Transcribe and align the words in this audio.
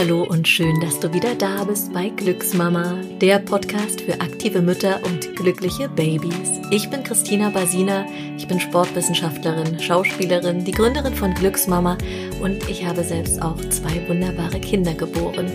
Hallo 0.00 0.22
und 0.22 0.48
schön, 0.48 0.80
dass 0.80 0.98
du 0.98 1.12
wieder 1.12 1.34
da 1.34 1.62
bist 1.64 1.92
bei 1.92 2.08
Glücksmama, 2.08 3.02
der 3.20 3.38
Podcast 3.38 4.00
für 4.00 4.18
aktive 4.22 4.62
Mütter 4.62 4.98
und 5.04 5.36
glückliche 5.36 5.90
Babys. 5.90 6.58
Ich 6.70 6.88
bin 6.88 7.04
Christina 7.04 7.50
Basina, 7.50 8.06
ich 8.38 8.48
bin 8.48 8.58
Sportwissenschaftlerin, 8.58 9.78
Schauspielerin, 9.78 10.64
die 10.64 10.72
Gründerin 10.72 11.14
von 11.14 11.34
Glücksmama 11.34 11.98
und 12.40 12.66
ich 12.70 12.86
habe 12.86 13.04
selbst 13.04 13.42
auch 13.42 13.60
zwei 13.68 14.08
wunderbare 14.08 14.58
Kinder 14.58 14.94
geboren. 14.94 15.52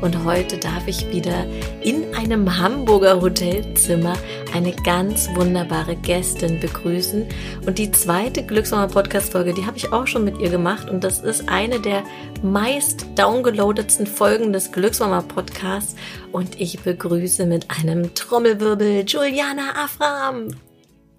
Und 0.00 0.24
heute 0.24 0.58
darf 0.58 0.86
ich 0.86 1.10
wieder 1.10 1.46
in 1.80 2.14
einem 2.14 2.58
Hamburger 2.58 3.20
Hotelzimmer 3.20 4.14
eine 4.52 4.72
ganz 4.72 5.28
wunderbare 5.34 5.96
Gästin 5.96 6.60
begrüßen. 6.60 7.26
Und 7.66 7.78
die 7.78 7.90
zweite 7.90 8.44
Glücksmama 8.44 8.86
Podcast 8.88 9.32
Folge, 9.32 9.54
die 9.54 9.66
habe 9.66 9.76
ich 9.76 9.92
auch 9.92 10.06
schon 10.06 10.24
mit 10.24 10.38
ihr 10.38 10.50
gemacht. 10.50 10.88
Und 10.90 11.04
das 11.04 11.20
ist 11.20 11.48
eine 11.48 11.80
der 11.80 12.02
meist 12.42 13.06
downgeloadetsten 13.16 14.06
Folgen 14.06 14.52
des 14.52 14.72
Glücksmama 14.72 15.22
Podcasts. 15.22 15.96
Und 16.32 16.60
ich 16.60 16.80
begrüße 16.80 17.46
mit 17.46 17.70
einem 17.70 18.14
Trommelwirbel 18.14 19.04
Juliana 19.06 19.84
Afram. 19.84 20.48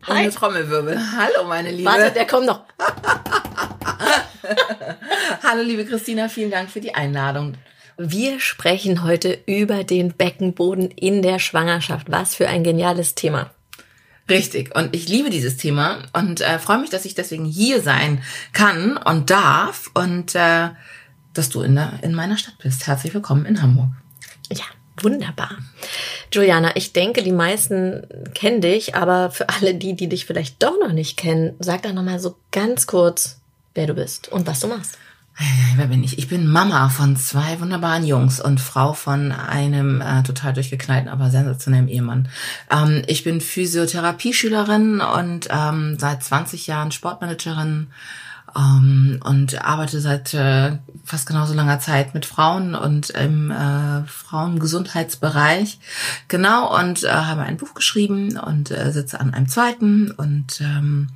Hi. 0.03 0.26
Ohne 0.26 0.31
Trommelwirbel. 0.31 0.99
Hallo, 1.17 1.48
meine 1.48 1.71
Liebe. 1.71 1.89
Warte, 1.89 2.12
der 2.12 2.27
kommt 2.27 2.45
noch. 2.45 2.65
Hallo, 5.43 5.63
liebe 5.63 5.85
Christina, 5.85 6.29
vielen 6.29 6.51
Dank 6.51 6.70
für 6.70 6.81
die 6.81 6.93
Einladung. 6.93 7.55
Wir 7.98 8.41
sprechen 8.41 9.04
heute 9.04 9.40
über 9.45 9.85
den 9.85 10.13
Beckenboden 10.13 10.91
in 10.91 11.22
der 11.22 11.40
Schwangerschaft. 11.40 12.12
Was 12.12 12.35
für 12.35 12.49
ein 12.49 12.63
geniales 12.63 13.16
Thema. 13.16 13.52
Richtig. 14.30 14.76
Und 14.76 14.94
ich 14.94 15.08
liebe 15.08 15.30
dieses 15.30 15.55
Thema 15.55 15.99
und 16.12 16.41
äh, 16.41 16.59
freue 16.59 16.80
mich, 16.80 16.90
dass 16.90 17.05
ich 17.05 17.16
deswegen 17.16 17.46
hier 17.46 17.82
sein 17.82 18.21
kann 18.52 18.98
und 18.98 19.29
darf 19.29 19.91
und 19.93 20.35
äh, 20.35 20.70
dass 21.34 21.49
du 21.49 21.62
in, 21.62 21.76
der, 21.76 21.99
in 22.02 22.13
meiner 22.13 22.37
Stadt 22.37 22.57
bist. 22.62 22.85
Herzlich 22.85 23.13
willkommen 23.13 23.46
in 23.46 23.62
Hamburg. 23.62 23.90
Ja, 24.52 24.65
wunderbar. 25.02 25.52
Juliana, 26.34 26.76
ich 26.76 26.91
denke, 26.91 27.24
die 27.24 27.32
meisten 27.32 28.07
kennen 28.34 28.59
dich, 28.59 28.96
aber 28.96 29.32
für 29.32 29.48
alle 29.48 29.74
die, 29.74 29.96
die 29.96 30.09
dich 30.09 30.26
vielleicht 30.26 30.62
doch 30.62 30.77
noch 30.82 30.91
nicht 30.91 31.15
kennen, 31.15 31.55
sag 31.59 31.84
doch 31.84 31.93
nochmal 31.93 32.20
so 32.20 32.35
ganz 32.52 32.87
kurz, 32.87 33.40
wer 33.74 33.87
du 33.87 33.93
bist 33.93 34.27
und 34.30 34.48
was 34.48 34.59
du 34.59 34.68
machst. 34.68 34.98
Wer 35.75 35.87
bin 35.87 36.03
ich? 36.03 36.17
Ich 36.17 36.29
bin 36.29 36.47
Mama 36.47 36.87
von 36.87 37.17
zwei 37.17 37.59
wunderbaren 37.59 38.05
Jungs 38.05 38.39
und 38.39 38.61
Frau 38.61 38.93
von 38.93 39.33
einem 39.33 39.99
äh, 39.99 40.23
total 40.23 40.53
durchgeknallten, 40.53 41.09
aber 41.09 41.29
sensationellen 41.29 41.89
Ehemann. 41.89 42.29
Ähm, 42.71 43.01
ich 43.07 43.25
bin 43.25 43.41
Physiotherapieschülerin 43.41 45.01
und 45.01 45.47
ähm, 45.49 45.97
seit 45.99 46.23
20 46.23 46.67
Jahren 46.67 46.93
Sportmanagerin 46.93 47.87
ähm, 48.55 49.19
und 49.25 49.61
arbeite 49.63 49.99
seit 49.99 50.33
äh, 50.33 50.77
fast 51.03 51.27
genauso 51.27 51.53
langer 51.53 51.79
Zeit 51.79 52.13
mit 52.13 52.25
Frauen 52.25 52.73
und 52.73 53.09
im 53.09 53.51
äh, 53.51 54.05
Frauengesundheitsbereich. 54.05 55.79
Genau, 56.29 56.79
und 56.79 57.03
äh, 57.03 57.09
habe 57.09 57.41
ein 57.41 57.57
Buch 57.57 57.73
geschrieben 57.73 58.37
und 58.37 58.71
äh, 58.71 58.91
sitze 58.93 59.19
an 59.19 59.33
einem 59.33 59.49
zweiten 59.49 60.11
und 60.11 60.61
ähm, 60.61 61.09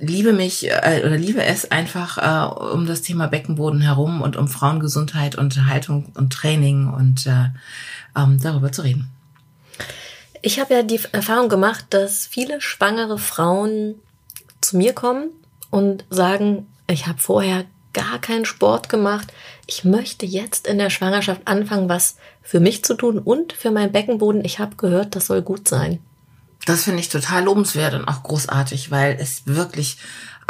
liebe 0.00 0.32
mich 0.32 0.68
äh, 0.68 1.02
oder 1.04 1.16
liebe 1.16 1.44
es 1.44 1.70
einfach 1.70 2.18
äh, 2.18 2.74
um 2.74 2.86
das 2.86 3.02
Thema 3.02 3.28
Beckenboden 3.28 3.80
herum 3.80 4.22
und 4.22 4.36
um 4.36 4.48
Frauengesundheit, 4.48 5.36
Unterhaltung 5.36 6.12
und 6.16 6.32
Training 6.32 6.88
und 6.88 7.26
äh, 7.26 7.50
ähm, 8.16 8.38
darüber 8.42 8.72
zu 8.72 8.82
reden. 8.82 9.10
Ich 10.42 10.58
habe 10.58 10.74
ja 10.74 10.82
die 10.82 11.00
Erfahrung 11.12 11.48
gemacht, 11.48 11.84
dass 11.90 12.26
viele 12.26 12.60
schwangere 12.60 13.18
Frauen 13.18 13.96
zu 14.60 14.78
mir 14.78 14.94
kommen 14.94 15.28
und 15.70 16.04
sagen, 16.08 16.66
ich 16.88 17.06
habe 17.06 17.18
vorher 17.18 17.66
gar 17.92 18.18
keinen 18.20 18.46
Sport 18.46 18.88
gemacht. 18.88 19.32
Ich 19.66 19.84
möchte 19.84 20.24
jetzt 20.24 20.66
in 20.66 20.78
der 20.78 20.90
Schwangerschaft 20.90 21.42
anfangen, 21.44 21.88
was 21.88 22.16
für 22.42 22.60
mich 22.60 22.84
zu 22.84 22.94
tun 22.94 23.18
und 23.18 23.52
für 23.52 23.70
meinen 23.70 23.92
Beckenboden. 23.92 24.44
Ich 24.44 24.58
habe 24.58 24.76
gehört, 24.76 25.14
das 25.14 25.26
soll 25.26 25.42
gut 25.42 25.68
sein. 25.68 25.98
Das 26.66 26.84
finde 26.84 27.00
ich 27.00 27.08
total 27.08 27.44
lobenswert 27.44 27.94
und 27.94 28.04
auch 28.06 28.22
großartig, 28.22 28.90
weil 28.90 29.16
es 29.18 29.46
wirklich 29.46 29.96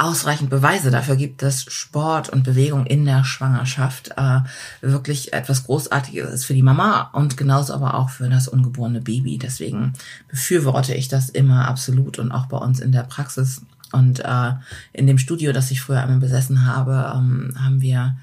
ausreichend 0.00 0.48
Beweise 0.48 0.90
dafür 0.90 1.14
gibt, 1.16 1.42
dass 1.42 1.62
Sport 1.64 2.30
und 2.30 2.42
Bewegung 2.42 2.86
in 2.86 3.04
der 3.04 3.22
Schwangerschaft 3.24 4.12
äh, 4.16 4.40
wirklich 4.80 5.34
etwas 5.34 5.64
Großartiges 5.64 6.30
ist 6.30 6.44
für 6.46 6.54
die 6.54 6.62
Mama 6.62 7.10
und 7.12 7.36
genauso 7.36 7.74
aber 7.74 7.94
auch 7.94 8.08
für 8.08 8.28
das 8.30 8.48
ungeborene 8.48 9.02
Baby. 9.02 9.36
Deswegen 9.36 9.92
befürworte 10.28 10.94
ich 10.94 11.08
das 11.08 11.28
immer 11.28 11.68
absolut 11.68 12.18
und 12.18 12.32
auch 12.32 12.46
bei 12.46 12.56
uns 12.56 12.80
in 12.80 12.92
der 12.92 13.02
Praxis. 13.02 13.62
Und 13.92 14.20
äh, 14.20 14.52
in 14.92 15.06
dem 15.06 15.18
Studio, 15.18 15.52
das 15.52 15.70
ich 15.70 15.82
früher 15.82 16.00
einmal 16.00 16.20
besessen 16.20 16.64
habe, 16.64 17.12
ähm, 17.14 17.54
haben 17.62 17.82
wir 17.82 18.16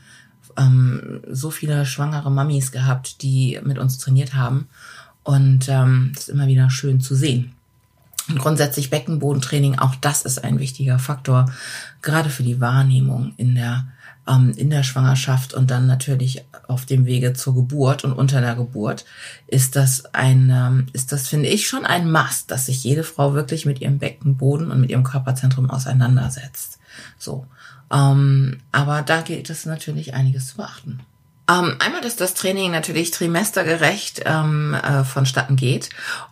ähm, 0.57 1.21
so 1.29 1.51
viele 1.51 1.85
schwangere 1.85 2.31
Mamis 2.31 2.71
gehabt, 2.71 3.21
die 3.21 3.59
mit 3.63 3.77
uns 3.77 3.97
trainiert 3.99 4.33
haben. 4.33 4.67
Und 5.23 5.67
ähm, 5.67 6.13
ist 6.17 6.29
immer 6.29 6.47
wieder 6.47 6.69
schön 6.69 7.01
zu 7.01 7.13
sehen. 7.13 7.53
Und 8.29 8.39
grundsätzlich 8.39 8.89
Beckenbodentraining, 8.89 9.79
auch 9.79 9.95
das 9.95 10.23
ist 10.23 10.43
ein 10.43 10.59
wichtiger 10.59 10.99
Faktor, 10.99 11.51
gerade 12.01 12.29
für 12.29 12.43
die 12.43 12.59
Wahrnehmung 12.59 13.33
in 13.37 13.55
der, 13.55 13.87
ähm, 14.27 14.53
in 14.55 14.69
der 14.69 14.83
Schwangerschaft 14.83 15.53
und 15.53 15.71
dann 15.71 15.87
natürlich 15.87 16.43
auf 16.67 16.85
dem 16.85 17.05
Wege 17.05 17.33
zur 17.33 17.55
Geburt 17.55 18.03
und 18.03 18.11
unter 18.11 18.41
der 18.41 18.55
Geburt 18.55 19.05
ist 19.47 19.77
das 19.77 20.13
ein, 20.13 20.51
ähm, 20.53 20.87
ist 20.91 21.11
das, 21.13 21.29
finde 21.29 21.47
ich, 21.47 21.67
schon 21.67 21.85
ein 21.85 22.11
Must, 22.11 22.51
dass 22.51 22.65
sich 22.65 22.83
jede 22.83 23.03
Frau 23.03 23.33
wirklich 23.33 23.65
mit 23.65 23.79
ihrem 23.79 23.99
Beckenboden 23.99 24.71
und 24.71 24.81
mit 24.81 24.89
ihrem 24.89 25.03
Körperzentrum 25.03 25.69
auseinandersetzt. 25.69 26.79
So. 27.17 27.47
Ähm, 27.91 28.59
aber 28.73 29.01
da 29.03 29.21
gilt 29.21 29.49
es 29.49 29.65
natürlich 29.65 30.13
einiges 30.13 30.47
zu 30.47 30.57
beachten. 30.57 30.99
Ähm, 31.49 31.77
einmal, 31.79 32.01
dass 32.01 32.17
das 32.17 32.33
Training 32.33 32.71
natürlich 32.71 33.11
trimestergerecht 33.11 34.23
ähm, 34.25 34.73
äh, 34.73 35.05
vonstatten 35.05 35.55
geht. 35.55 35.89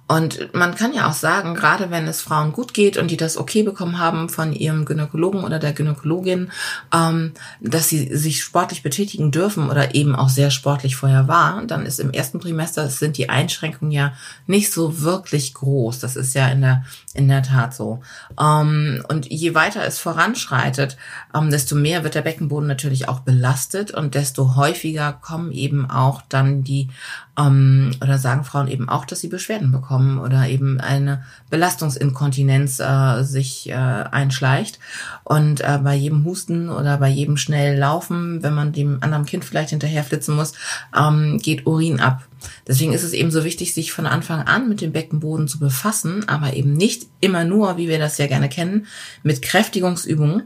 Und 0.07 0.53
man 0.53 0.75
kann 0.75 0.93
ja 0.93 1.09
auch 1.09 1.13
sagen, 1.13 1.55
gerade 1.55 1.89
wenn 1.89 2.07
es 2.07 2.21
Frauen 2.21 2.51
gut 2.51 2.75
geht 2.75 2.97
und 2.97 3.09
die 3.09 3.17
das 3.17 3.37
okay 3.37 3.63
bekommen 3.63 3.97
haben 3.97 4.29
von 4.29 4.53
ihrem 4.53 4.85
Gynäkologen 4.85 5.43
oder 5.43 5.57
der 5.57 5.73
Gynäkologin, 5.73 6.51
ähm, 6.93 7.31
dass 7.59 7.89
sie 7.89 8.15
sich 8.15 8.43
sportlich 8.43 8.83
betätigen 8.83 9.31
dürfen 9.31 9.69
oder 9.69 9.95
eben 9.95 10.15
auch 10.15 10.29
sehr 10.29 10.51
sportlich 10.51 10.95
vorher 10.95 11.27
war, 11.27 11.63
dann 11.65 11.87
ist 11.87 11.99
im 11.99 12.11
ersten 12.11 12.39
Trimester 12.39 12.87
sind 12.89 13.17
die 13.17 13.29
Einschränkungen 13.29 13.91
ja 13.91 14.13
nicht 14.45 14.71
so 14.71 15.01
wirklich 15.01 15.55
groß. 15.55 15.99
Das 15.99 16.15
ist 16.15 16.35
ja 16.35 16.49
in 16.49 16.61
der 16.61 16.83
in 17.15 17.27
der 17.27 17.41
Tat 17.41 17.73
so. 17.73 18.01
Ähm, 18.39 19.03
und 19.07 19.25
je 19.25 19.55
weiter 19.55 19.83
es 19.85 19.97
voranschreitet, 19.97 20.97
ähm, 21.33 21.49
desto 21.49 21.75
mehr 21.75 22.03
wird 22.03 22.13
der 22.13 22.21
Beckenboden 22.21 22.67
natürlich 22.67 23.07
auch 23.07 23.21
belastet 23.21 23.91
und 23.91 24.13
desto 24.13 24.55
häufiger 24.55 25.04
kommen 25.11 25.51
eben 25.51 25.89
auch 25.89 26.21
dann 26.27 26.63
die 26.63 26.89
ähm, 27.37 27.91
oder 28.01 28.17
sagen 28.17 28.43
Frauen 28.43 28.67
eben 28.67 28.89
auch, 28.89 29.05
dass 29.05 29.21
sie 29.21 29.27
Beschwerden 29.27 29.71
bekommen 29.71 30.19
oder 30.19 30.47
eben 30.47 30.79
eine 30.79 31.23
Belastungsinkontinenz 31.49 32.79
äh, 32.79 33.23
sich 33.23 33.69
äh, 33.69 33.73
einschleicht. 33.73 34.79
Und 35.23 35.61
äh, 35.61 35.79
bei 35.83 35.95
jedem 35.95 36.23
Husten 36.25 36.69
oder 36.69 36.97
bei 36.97 37.09
jedem 37.09 37.37
schnell 37.37 37.77
Laufen, 37.77 38.41
wenn 38.43 38.53
man 38.53 38.73
dem 38.73 38.99
anderen 39.01 39.25
Kind 39.25 39.45
vielleicht 39.45 39.71
hinterher 39.71 40.03
flitzen 40.03 40.35
muss, 40.35 40.53
ähm, 40.97 41.39
geht 41.41 41.65
Urin 41.65 41.99
ab. 41.99 42.23
Deswegen 42.67 42.93
ist 42.93 43.03
es 43.03 43.13
eben 43.13 43.31
so 43.31 43.43
wichtig, 43.43 43.73
sich 43.73 43.91
von 43.91 44.05
Anfang 44.05 44.41
an 44.43 44.69
mit 44.69 44.81
dem 44.81 44.91
Beckenboden 44.91 45.47
zu 45.47 45.59
befassen, 45.59 46.27
aber 46.27 46.53
eben 46.53 46.73
nicht 46.73 47.07
immer 47.19 47.43
nur, 47.43 47.77
wie 47.77 47.87
wir 47.89 47.99
das 47.99 48.17
ja 48.17 48.27
gerne 48.27 48.49
kennen, 48.49 48.87
mit 49.23 49.41
Kräftigungsübungen, 49.41 50.43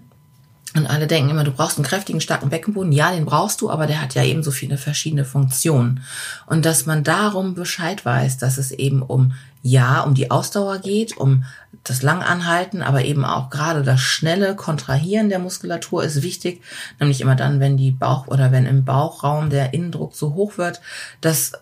und 0.76 0.86
alle 0.86 1.08
denken 1.08 1.32
immer, 1.32 1.44
du 1.44 1.52
brauchst 1.52 1.78
einen 1.78 1.86
kräftigen, 1.86 2.22
starken 2.22 2.50
Beckenboden. 2.50 2.92
Ja, 2.92 3.12
den 3.12 3.26
brauchst 3.26 3.62
du, 3.62 3.72
aber 3.72 3.88
der 3.88 4.02
hat 4.02 4.14
ja 4.14 4.24
eben 4.24 4.44
so 4.44 4.52
viele 4.52 4.78
verschiedene 4.78 5.26
Funktionen. 5.26 6.04
Und 6.46 6.66
dass 6.66 6.86
man 6.86 7.04
darum 7.04 7.56
Bescheid 7.56 8.06
weiß, 8.06 8.38
dass 8.38 8.58
es 8.60 8.72
eben 8.72 9.02
um, 9.02 9.34
ja, 9.64 10.02
um 10.02 10.14
die 10.14 10.30
Ausdauer 10.30 10.78
geht, 10.78 11.18
um 11.18 11.44
das 11.84 12.04
Langanhalten, 12.04 12.84
aber 12.84 13.04
eben 13.04 13.26
auch 13.26 13.50
gerade 13.50 13.82
das 13.82 14.02
schnelle 14.02 14.56
Kontrahieren 14.56 15.30
der 15.30 15.40
Muskulatur 15.40 16.04
ist 16.04 16.22
wichtig. 16.22 16.62
Nämlich 17.00 17.22
immer 17.22 17.36
dann, 17.36 17.60
wenn 17.60 17.76
die 17.76 17.92
Bauch 17.92 18.28
oder 18.28 18.52
wenn 18.52 18.68
im 18.68 18.86
Bauchraum 18.86 19.50
der 19.50 19.74
Innendruck 19.74 20.16
so 20.16 20.36
hoch 20.36 20.58
wird, 20.60 20.82
dass 21.22 21.54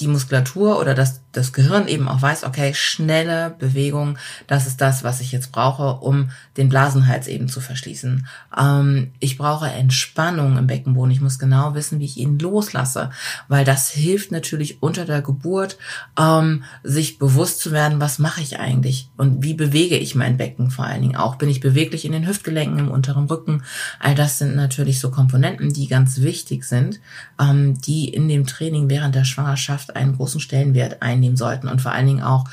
die 0.00 0.08
Muskulatur 0.08 0.78
oder 0.78 0.94
das, 0.94 1.20
das 1.32 1.52
Gehirn 1.52 1.86
eben 1.86 2.08
auch 2.08 2.20
weiß, 2.20 2.44
okay, 2.44 2.74
schnelle 2.74 3.54
Bewegung, 3.58 4.18
das 4.46 4.66
ist 4.66 4.80
das, 4.80 5.04
was 5.04 5.20
ich 5.20 5.32
jetzt 5.32 5.52
brauche, 5.52 6.00
um 6.00 6.30
den 6.56 6.68
Blasenhals 6.68 7.28
eben 7.28 7.48
zu 7.48 7.60
verschließen. 7.60 8.26
Ähm, 8.58 9.12
ich 9.20 9.38
brauche 9.38 9.68
Entspannung 9.68 10.58
im 10.58 10.66
Beckenboden. 10.66 11.12
Ich 11.12 11.20
muss 11.20 11.38
genau 11.38 11.74
wissen, 11.74 12.00
wie 12.00 12.04
ich 12.04 12.16
ihn 12.16 12.38
loslasse, 12.38 13.10
weil 13.48 13.64
das 13.64 13.90
hilft 13.90 14.32
natürlich 14.32 14.82
unter 14.82 15.04
der 15.04 15.22
Geburt, 15.22 15.78
ähm, 16.18 16.64
sich 16.82 17.18
bewusst 17.18 17.60
zu 17.60 17.70
werden, 17.70 18.00
was 18.00 18.18
mache 18.18 18.40
ich 18.40 18.58
eigentlich 18.58 19.08
und 19.16 19.42
wie 19.44 19.54
bewege 19.54 19.96
ich 19.96 20.14
mein 20.14 20.36
Becken 20.36 20.70
vor 20.70 20.84
allen 20.84 21.02
Dingen 21.02 21.16
auch. 21.16 21.36
Bin 21.36 21.48
ich 21.48 21.60
beweglich 21.60 22.04
in 22.04 22.12
den 22.12 22.26
Hüftgelenken, 22.26 22.78
im 22.78 22.90
unteren 22.90 23.26
Rücken? 23.26 23.62
All 24.00 24.14
das 24.14 24.38
sind 24.38 24.56
natürlich 24.56 24.98
so 24.98 25.10
Komponenten, 25.10 25.72
die 25.72 25.86
ganz 25.86 26.20
wichtig 26.20 26.64
sind, 26.64 27.00
ähm, 27.40 27.80
die 27.80 28.08
in 28.08 28.28
dem 28.28 28.46
Training 28.46 28.90
während 28.90 29.14
der 29.14 29.24
Schwangerschaft 29.24 29.94
einen 29.94 30.16
großen 30.16 30.40
Stellenwert 30.40 31.02
einnehmen 31.02 31.19
sollten 31.36 31.68
und 31.68 31.80
vor 31.80 31.92
allen 31.92 32.06
Dingen 32.06 32.22
auch, 32.22 32.44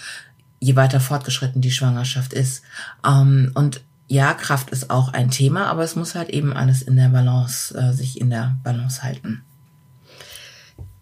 je 0.59 0.75
weiter 0.75 0.99
fortgeschritten 0.99 1.61
die 1.61 1.71
Schwangerschaft 1.71 2.33
ist. 2.33 2.63
Ähm, 3.05 3.51
und 3.53 3.81
ja, 4.07 4.33
Kraft 4.33 4.69
ist 4.69 4.89
auch 4.89 5.13
ein 5.13 5.29
Thema, 5.29 5.67
aber 5.67 5.83
es 5.83 5.95
muss 5.95 6.15
halt 6.15 6.29
eben 6.29 6.53
alles 6.53 6.81
in 6.81 6.95
der 6.95 7.09
Balance, 7.09 7.77
äh, 7.77 7.93
sich 7.93 8.19
in 8.19 8.29
der 8.29 8.57
Balance 8.63 9.03
halten. 9.03 9.43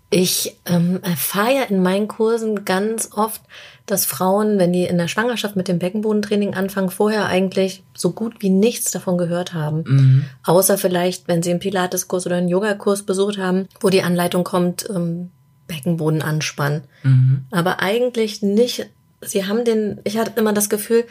Ich 0.09 0.57
ähm, 0.65 1.00
erfahre 1.03 1.53
ja 1.53 1.63
in 1.63 1.81
meinen 1.81 2.07
Kursen 2.07 2.63
ganz 2.63 3.09
oft, 3.13 3.41
dass 3.85 4.06
Frauen, 4.06 4.57
wenn 4.57 4.73
die 4.73 4.85
in 4.85 4.97
der 4.97 5.07
Schwangerschaft 5.07 5.56
mit 5.56 5.67
dem 5.67 5.77
Beckenbodentraining 5.77 6.56
anfangen, 6.56 6.89
vorher 6.89 7.25
eigentlich 7.25 7.83
so 7.94 8.12
gut 8.12 8.35
wie 8.39 8.50
nichts 8.50 8.91
davon 8.91 9.17
gehört 9.17 9.53
haben. 9.53 9.83
Mhm. 9.85 10.25
Außer 10.44 10.77
vielleicht, 10.77 11.27
wenn 11.27 11.44
sie 11.44 11.51
einen 11.51 11.59
Pilateskurs 11.59 12.25
oder 12.25 12.38
einen 12.38 12.50
Yogakurs 12.50 13.03
besucht 13.03 13.38
haben, 13.38 13.67
wo 13.81 13.89
die 13.89 14.03
Anleitung 14.03 14.44
kommt, 14.44 14.89
ähm, 14.89 15.31
Beckenboden 15.67 16.21
anspannen. 16.21 16.83
Mhm. 17.03 17.45
Aber 17.51 17.81
eigentlich 17.81 18.41
nicht. 18.41 18.89
Sie 19.21 19.45
haben 19.45 19.65
den, 19.65 20.01
ich 20.03 20.17
hatte 20.17 20.39
immer 20.39 20.53
das 20.53 20.69
Gefühl, 20.69 21.06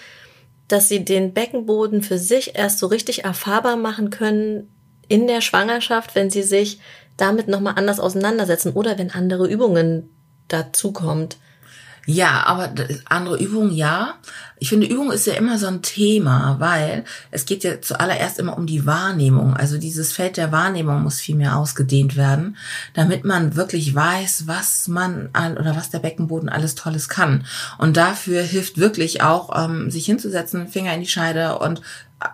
dass 0.69 0.89
sie 0.89 1.05
den 1.05 1.35
Beckenboden 1.35 2.03
für 2.03 2.19
sich 2.19 2.57
erst 2.57 2.79
so 2.79 2.87
richtig 2.87 3.25
erfahrbar 3.25 3.77
machen 3.77 4.11
können 4.11 4.69
in 5.09 5.27
der 5.27 5.41
Schwangerschaft, 5.41 6.15
wenn 6.15 6.31
sie 6.31 6.43
sich 6.43 6.81
damit 7.17 7.49
nochmal 7.49 7.75
anders 7.77 8.01
auseinandersetzen 8.01 8.73
oder 8.73 8.99
wenn 8.99 9.11
andere 9.11 9.49
Übungen 9.49 10.09
dazu 10.49 10.93
kommt. 10.93 11.37
Ja, 12.07 12.45
aber 12.47 12.71
andere 13.07 13.39
Übungen, 13.39 13.73
ja. 13.73 14.15
Ich 14.59 14.69
finde, 14.69 14.87
Übung 14.87 15.11
ist 15.11 15.27
ja 15.27 15.35
immer 15.35 15.59
so 15.59 15.67
ein 15.67 15.83
Thema, 15.83 16.57
weil 16.59 17.05
es 17.31 17.47
geht 17.47 17.65
ja 17.65 17.81
zuallererst 17.81 18.39
immer 18.39 18.57
um 18.57 18.67
die 18.67 18.87
Wahrnehmung. 18.87 19.55
Also 19.55 19.79
dieses 19.79 20.13
Feld 20.13 20.37
der 20.37 20.53
Wahrnehmung 20.53 21.03
muss 21.03 21.21
viel 21.21 21.35
mehr 21.35 21.57
ausgedehnt 21.57 22.17
werden, 22.17 22.57
damit 22.93 23.25
man 23.25 23.57
wirklich 23.57 23.95
weiß, 23.95 24.47
was 24.47 24.87
man 24.89 25.29
oder 25.29 25.77
was 25.77 25.91
der 25.91 25.99
Beckenboden 25.99 26.49
alles 26.49 26.75
Tolles 26.75 27.09
kann. 27.09 27.47
Und 27.79 27.97
dafür 27.97 28.43
hilft 28.43 28.79
wirklich 28.79 29.23
auch, 29.23 29.51
ähm, 29.65 29.91
sich 29.91 30.07
hinzusetzen, 30.07 30.69
Finger 30.69 30.95
in 30.95 31.01
die 31.01 31.09
Scheide 31.09 31.59
und 31.59 31.81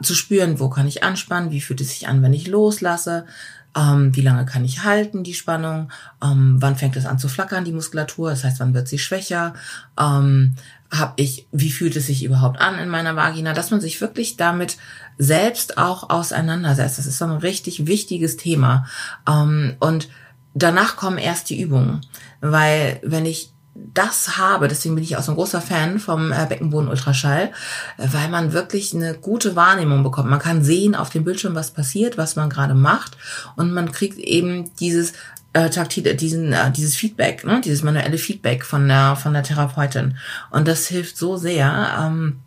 zu 0.02 0.14
spüren, 0.14 0.60
wo 0.60 0.68
kann 0.68 0.86
ich 0.86 1.02
anspannen, 1.02 1.50
wie 1.50 1.60
fühlt 1.60 1.80
es 1.80 1.90
sich 1.90 2.06
an, 2.08 2.22
wenn 2.22 2.32
ich 2.32 2.46
loslasse, 2.46 3.26
ähm, 3.76 4.14
wie 4.16 4.22
lange 4.22 4.46
kann 4.46 4.64
ich 4.64 4.84
halten, 4.84 5.22
die 5.22 5.34
Spannung? 5.34 5.90
Ähm, 6.22 6.56
wann 6.58 6.76
fängt 6.76 6.96
es 6.96 7.06
an 7.06 7.18
zu 7.18 7.28
flackern, 7.28 7.64
die 7.64 7.72
Muskulatur? 7.72 8.30
Das 8.30 8.44
heißt, 8.44 8.60
wann 8.60 8.74
wird 8.74 8.88
sie 8.88 8.98
schwächer? 8.98 9.54
Ähm, 9.98 10.56
hab 10.90 11.18
ich, 11.20 11.46
wie 11.52 11.70
fühlt 11.70 11.94
es 11.94 12.06
sich 12.06 12.24
überhaupt 12.24 12.60
an 12.60 12.78
in 12.78 12.88
meiner 12.88 13.14
Vagina? 13.14 13.52
Dass 13.52 13.70
man 13.70 13.80
sich 13.80 14.00
wirklich 14.00 14.36
damit 14.36 14.76
selbst 15.18 15.78
auch 15.78 16.10
auseinandersetzt. 16.10 16.98
Das 16.98 17.06
ist 17.06 17.18
so 17.18 17.26
ein 17.26 17.32
richtig 17.32 17.86
wichtiges 17.86 18.36
Thema. 18.36 18.86
Ähm, 19.28 19.76
und 19.78 20.08
danach 20.54 20.96
kommen 20.96 21.18
erst 21.18 21.50
die 21.50 21.60
Übungen. 21.60 22.00
Weil 22.40 23.00
wenn 23.04 23.26
ich 23.26 23.52
das 23.94 24.36
habe, 24.36 24.68
deswegen 24.68 24.94
bin 24.94 25.04
ich 25.04 25.16
auch 25.16 25.22
so 25.22 25.32
ein 25.32 25.36
großer 25.36 25.60
Fan 25.60 25.98
vom 25.98 26.32
äh, 26.32 26.46
Beckenboden-Ultraschall, 26.46 27.50
äh, 27.98 28.08
weil 28.12 28.28
man 28.28 28.52
wirklich 28.52 28.94
eine 28.94 29.14
gute 29.14 29.56
Wahrnehmung 29.56 30.02
bekommt. 30.02 30.30
Man 30.30 30.38
kann 30.38 30.64
sehen 30.64 30.94
auf 30.94 31.10
dem 31.10 31.24
Bildschirm, 31.24 31.54
was 31.54 31.72
passiert, 31.72 32.18
was 32.18 32.36
man 32.36 32.50
gerade 32.50 32.74
macht 32.74 33.16
und 33.56 33.72
man 33.72 33.92
kriegt 33.92 34.18
eben 34.18 34.70
dieses 34.76 35.12
äh, 35.52 35.70
taktile, 35.70 36.14
diesen, 36.14 36.52
äh, 36.52 36.70
dieses 36.70 36.96
Feedback, 36.96 37.44
ne, 37.44 37.60
dieses 37.64 37.82
manuelle 37.82 38.18
Feedback 38.18 38.64
von 38.64 38.86
der 38.86 39.16
von 39.16 39.32
der 39.32 39.42
Therapeutin 39.42 40.16
und 40.50 40.68
das 40.68 40.86
hilft 40.86 41.16
so 41.16 41.36
sehr, 41.36 41.98
ähm, 42.00 42.40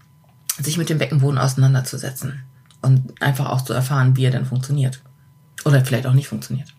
sich 0.59 0.77
mit 0.77 0.89
dem 0.89 0.99
Beckenboden 0.99 1.37
auseinanderzusetzen 1.37 2.43
und 2.81 3.21
einfach 3.21 3.49
auch 3.49 3.61
zu 3.61 3.73
erfahren, 3.73 4.15
wie 4.15 4.25
er 4.25 4.31
denn 4.31 4.45
funktioniert 4.45 5.01
oder 5.65 5.83
vielleicht 5.83 6.05
auch 6.05 6.13
nicht 6.13 6.27
funktioniert. 6.27 6.73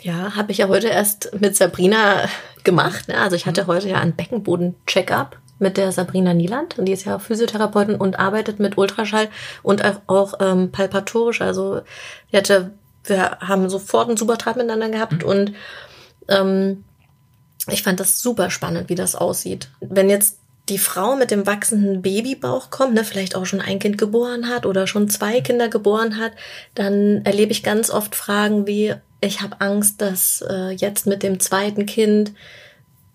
Ja, 0.00 0.36
habe 0.36 0.52
ich 0.52 0.58
ja 0.58 0.68
heute 0.68 0.88
erst 0.88 1.30
mit 1.40 1.56
Sabrina 1.56 2.28
gemacht. 2.64 3.08
Ne? 3.08 3.18
Also 3.18 3.36
ich 3.36 3.46
hatte 3.46 3.64
mhm. 3.64 3.66
heute 3.66 3.88
ja 3.88 3.96
einen 3.96 4.14
Beckenboden-Check-up 4.14 5.36
mit 5.58 5.76
der 5.76 5.90
Sabrina 5.92 6.34
Nieland. 6.34 6.78
Und 6.78 6.86
die 6.86 6.92
ist 6.92 7.04
ja 7.04 7.18
Physiotherapeutin 7.18 7.96
und 7.96 8.18
arbeitet 8.18 8.60
mit 8.60 8.78
Ultraschall 8.78 9.28
und 9.62 9.84
auch, 9.84 10.00
auch 10.06 10.34
ähm, 10.40 10.70
palpatorisch. 10.70 11.40
Also 11.40 11.80
die 12.30 12.36
hatte, 12.36 12.70
wir 13.04 13.38
haben 13.40 13.68
sofort 13.68 14.08
einen 14.08 14.16
super 14.16 14.36
Draht 14.36 14.56
miteinander 14.56 14.88
gehabt 14.88 15.24
mhm. 15.24 15.28
und 15.28 15.52
ähm, 16.28 16.84
ich 17.70 17.82
fand 17.82 18.00
das 18.00 18.20
super 18.20 18.50
spannend, 18.50 18.88
wie 18.88 18.94
das 18.94 19.16
aussieht. 19.16 19.68
Wenn 19.80 20.08
jetzt 20.08 20.38
die 20.68 20.78
Frau 20.78 21.16
mit 21.16 21.30
dem 21.30 21.46
wachsenden 21.46 22.02
Babybauch 22.02 22.70
kommt, 22.70 22.94
ne, 22.94 23.04
vielleicht 23.04 23.34
auch 23.34 23.46
schon 23.46 23.60
ein 23.60 23.78
Kind 23.78 23.98
geboren 23.98 24.48
hat 24.48 24.66
oder 24.66 24.86
schon 24.86 25.08
zwei 25.08 25.40
Kinder 25.40 25.68
geboren 25.68 26.18
hat, 26.18 26.32
dann 26.74 27.22
erlebe 27.24 27.52
ich 27.52 27.62
ganz 27.62 27.90
oft 27.90 28.14
Fragen 28.14 28.66
wie, 28.66 28.94
ich 29.20 29.40
habe 29.40 29.60
Angst, 29.60 30.00
dass 30.00 30.44
äh, 30.48 30.70
jetzt 30.70 31.06
mit 31.06 31.22
dem 31.22 31.40
zweiten 31.40 31.86
Kind 31.86 32.32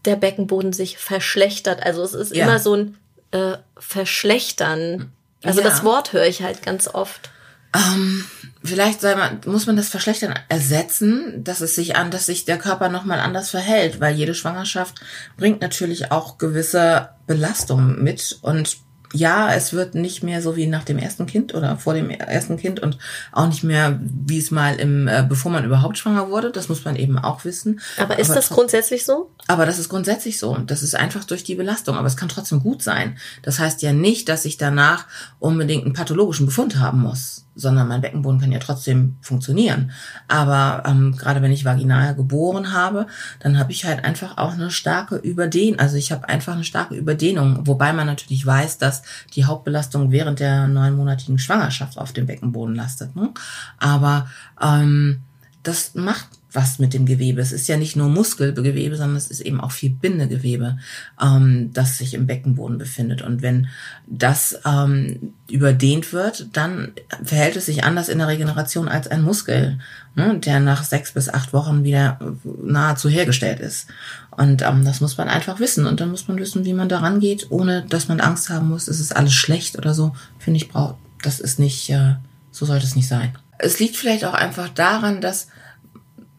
der 0.05 0.15
Beckenboden 0.15 0.73
sich 0.73 0.97
verschlechtert. 0.97 1.83
Also 1.83 2.03
es 2.03 2.13
ist 2.13 2.35
ja. 2.35 2.43
immer 2.43 2.59
so 2.59 2.75
ein 2.75 2.97
äh, 3.31 3.57
Verschlechtern. 3.77 5.11
Also 5.43 5.61
ja. 5.61 5.69
das 5.69 5.83
Wort 5.83 6.13
höre 6.13 6.25
ich 6.25 6.41
halt 6.41 6.61
ganz 6.61 6.87
oft. 6.87 7.29
Ähm, 7.75 8.25
vielleicht 8.63 9.01
man, 9.01 9.41
muss 9.45 9.65
man 9.65 9.75
das 9.75 9.89
Verschlechtern 9.89 10.37
ersetzen, 10.47 11.43
dass 11.43 11.61
es 11.61 11.75
sich 11.75 11.95
an, 11.95 12.11
dass 12.11 12.27
sich 12.27 12.45
der 12.45 12.59
Körper 12.59 12.89
nochmal 12.89 13.19
anders 13.19 13.49
verhält, 13.49 13.99
weil 13.99 14.15
jede 14.15 14.35
Schwangerschaft 14.35 14.95
bringt 15.37 15.61
natürlich 15.61 16.11
auch 16.11 16.37
gewisse 16.37 17.09
Belastungen 17.25 18.03
mit 18.03 18.37
und 18.41 18.77
ja, 19.13 19.53
es 19.53 19.73
wird 19.73 19.95
nicht 19.95 20.23
mehr 20.23 20.41
so 20.41 20.55
wie 20.55 20.65
nach 20.65 20.83
dem 20.83 20.97
ersten 20.97 21.27
Kind 21.27 21.53
oder 21.53 21.77
vor 21.77 21.93
dem 21.93 22.09
ersten 22.09 22.57
Kind 22.57 22.79
und 22.79 22.97
auch 23.31 23.47
nicht 23.47 23.63
mehr, 23.63 23.99
wie 24.01 24.39
es 24.39 24.49
mal 24.51 24.75
im, 24.75 25.07
äh, 25.07 25.23
bevor 25.27 25.51
man 25.51 25.63
überhaupt 25.63 25.97
schwanger 25.97 26.29
wurde. 26.29 26.51
Das 26.51 26.67
muss 26.67 26.83
man 26.83 26.95
eben 26.95 27.19
auch 27.19 27.45
wissen. 27.45 27.79
Aber 27.97 28.17
ist 28.17 28.31
aber 28.31 28.39
das 28.39 28.49
grundsätzlich 28.49 29.05
so? 29.05 29.31
Aber 29.47 29.65
das 29.65 29.77
ist 29.77 29.89
grundsätzlich 29.89 30.39
so. 30.39 30.57
Das 30.65 30.81
ist 30.81 30.95
einfach 30.95 31.23
durch 31.25 31.43
die 31.43 31.55
Belastung. 31.55 31.95
Aber 31.95 32.07
es 32.07 32.17
kann 32.17 32.29
trotzdem 32.29 32.59
gut 32.59 32.81
sein. 32.81 33.17
Das 33.43 33.59
heißt 33.59 33.83
ja 33.83 33.93
nicht, 33.93 34.27
dass 34.29 34.45
ich 34.45 34.57
danach 34.57 35.05
unbedingt 35.39 35.85
einen 35.85 35.93
pathologischen 35.93 36.47
Befund 36.47 36.79
haben 36.79 37.01
muss 37.01 37.42
sondern 37.55 37.87
mein 37.87 38.01
Beckenboden 38.01 38.39
kann 38.39 38.51
ja 38.51 38.59
trotzdem 38.59 39.17
funktionieren. 39.21 39.91
Aber 40.27 40.83
ähm, 40.85 41.15
gerade 41.17 41.41
wenn 41.41 41.51
ich 41.51 41.65
vaginal 41.65 42.15
geboren 42.15 42.73
habe, 42.73 43.07
dann 43.39 43.57
habe 43.59 43.71
ich 43.71 43.85
halt 43.85 44.03
einfach 44.03 44.37
auch 44.37 44.53
eine 44.53 44.71
starke 44.71 45.15
Überdehnung. 45.15 45.79
Also 45.79 45.97
ich 45.97 46.11
habe 46.11 46.27
einfach 46.29 46.53
eine 46.53 46.63
starke 46.63 46.95
Überdehnung, 46.95 47.65
wobei 47.67 47.93
man 47.93 48.07
natürlich 48.07 48.45
weiß, 48.45 48.77
dass 48.77 49.03
die 49.35 49.45
Hauptbelastung 49.45 50.11
während 50.11 50.39
der 50.39 50.67
neunmonatigen 50.67 51.39
Schwangerschaft 51.39 51.97
auf 51.97 52.13
dem 52.13 52.25
Beckenboden 52.25 52.75
lastet. 52.75 53.15
Ne? 53.15 53.31
Aber 53.77 54.27
ähm, 54.61 55.21
das 55.63 55.95
macht 55.95 56.27
was 56.53 56.79
mit 56.79 56.93
dem 56.93 57.05
Gewebe. 57.05 57.41
Es 57.41 57.51
ist 57.51 57.67
ja 57.67 57.77
nicht 57.77 57.95
nur 57.95 58.09
Muskelgewebe, 58.09 58.95
sondern 58.95 59.17
es 59.17 59.27
ist 59.27 59.41
eben 59.41 59.59
auch 59.59 59.71
viel 59.71 59.89
Bindegewebe, 59.89 60.77
ähm, 61.21 61.71
das 61.73 61.97
sich 61.97 62.13
im 62.13 62.27
Beckenboden 62.27 62.77
befindet. 62.77 63.21
Und 63.21 63.41
wenn 63.41 63.67
das 64.07 64.59
ähm, 64.65 65.33
überdehnt 65.49 66.13
wird, 66.13 66.47
dann 66.53 66.93
verhält 67.23 67.55
es 67.55 67.65
sich 67.65 67.83
anders 67.83 68.09
in 68.09 68.19
der 68.19 68.27
Regeneration 68.27 68.87
als 68.87 69.07
ein 69.07 69.21
Muskel, 69.21 69.79
ne, 70.15 70.37
der 70.39 70.59
nach 70.59 70.83
sechs 70.83 71.11
bis 71.11 71.29
acht 71.29 71.53
Wochen 71.53 71.83
wieder 71.83 72.19
nahezu 72.63 73.09
hergestellt 73.09 73.59
ist. 73.59 73.87
Und 74.31 74.61
ähm, 74.61 74.85
das 74.85 75.01
muss 75.01 75.17
man 75.17 75.29
einfach 75.29 75.59
wissen. 75.59 75.85
Und 75.85 75.99
dann 75.99 76.11
muss 76.11 76.27
man 76.27 76.37
wissen, 76.37 76.65
wie 76.65 76.73
man 76.73 76.89
daran 76.89 77.19
geht, 77.19 77.51
ohne 77.51 77.83
dass 77.83 78.07
man 78.07 78.21
Angst 78.21 78.49
haben 78.49 78.69
muss, 78.69 78.87
es 78.87 78.99
ist 78.99 79.15
alles 79.15 79.33
schlecht 79.33 79.77
oder 79.77 79.93
so. 79.93 80.15
Finde 80.39 80.57
ich, 80.57 80.69
braucht, 80.69 80.95
das 81.23 81.39
ist 81.39 81.59
nicht, 81.59 81.89
äh, 81.89 82.15
so 82.51 82.65
sollte 82.65 82.85
es 82.85 82.95
nicht 82.95 83.07
sein. 83.07 83.35
Es 83.57 83.79
liegt 83.79 83.95
vielleicht 83.95 84.25
auch 84.25 84.33
einfach 84.33 84.69
daran, 84.69 85.21
dass 85.21 85.47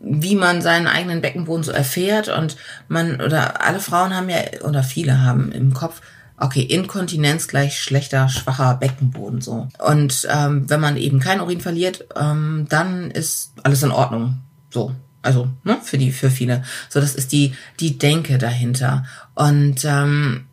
wie 0.05 0.37
man 0.37 0.63
seinen 0.63 0.87
eigenen 0.87 1.21
Beckenboden 1.21 1.65
so 1.65 1.73
erfährt. 1.73 2.29
Und 2.29 2.57
man 2.89 3.21
oder 3.21 3.65
alle 3.65 3.81
Frauen 3.81 4.15
haben 4.15 4.29
ja 4.29 4.39
oder 4.63 4.83
viele 4.83 5.23
haben 5.23 5.53
im 5.53 5.73
Kopf 5.75 6.01
okay 6.39 6.63
Inkontinenz 6.63 7.49
gleich 7.49 7.81
schlechter 7.81 8.29
schwacher 8.29 8.75
Beckenboden 8.75 9.41
so. 9.41 9.69
Und 9.79 10.27
ähm, 10.31 10.69
wenn 10.69 10.81
man 10.81 10.97
eben 10.97 11.21
kein 11.21 11.41
Urin 11.41 11.61
verliert 11.61 12.07
ähm, 12.17 12.67
dann 12.69 13.11
ist 13.11 13.53
alles 13.63 13.83
in 13.83 13.91
Ordnung 13.91 14.41
so. 14.71 14.93
Also 15.23 15.49
ne, 15.63 15.79
für 15.83 15.97
die 15.97 16.13
für 16.13 16.31
viele. 16.31 16.63
So 16.89 17.01
das 17.01 17.15
ist 17.15 17.33
die 17.33 17.55
die 17.81 17.99
Denke 17.99 18.39
dahinter. 18.39 19.05
Und 19.35 19.85
ähm, 19.85 20.47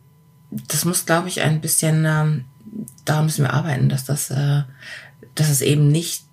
das 0.50 0.84
muss 0.84 1.04
glaube 1.04 1.28
ich 1.28 1.42
ein 1.42 1.60
bisschen 1.60 2.04
ähm, 2.06 2.44
da 3.04 3.22
müssen 3.22 3.44
wir 3.44 3.52
arbeiten 3.52 3.88
dass 3.88 4.04
das 4.04 4.30
äh, 4.30 4.62
dass 5.34 5.50
es 5.50 5.60
eben 5.60 5.88
nicht 5.88 6.24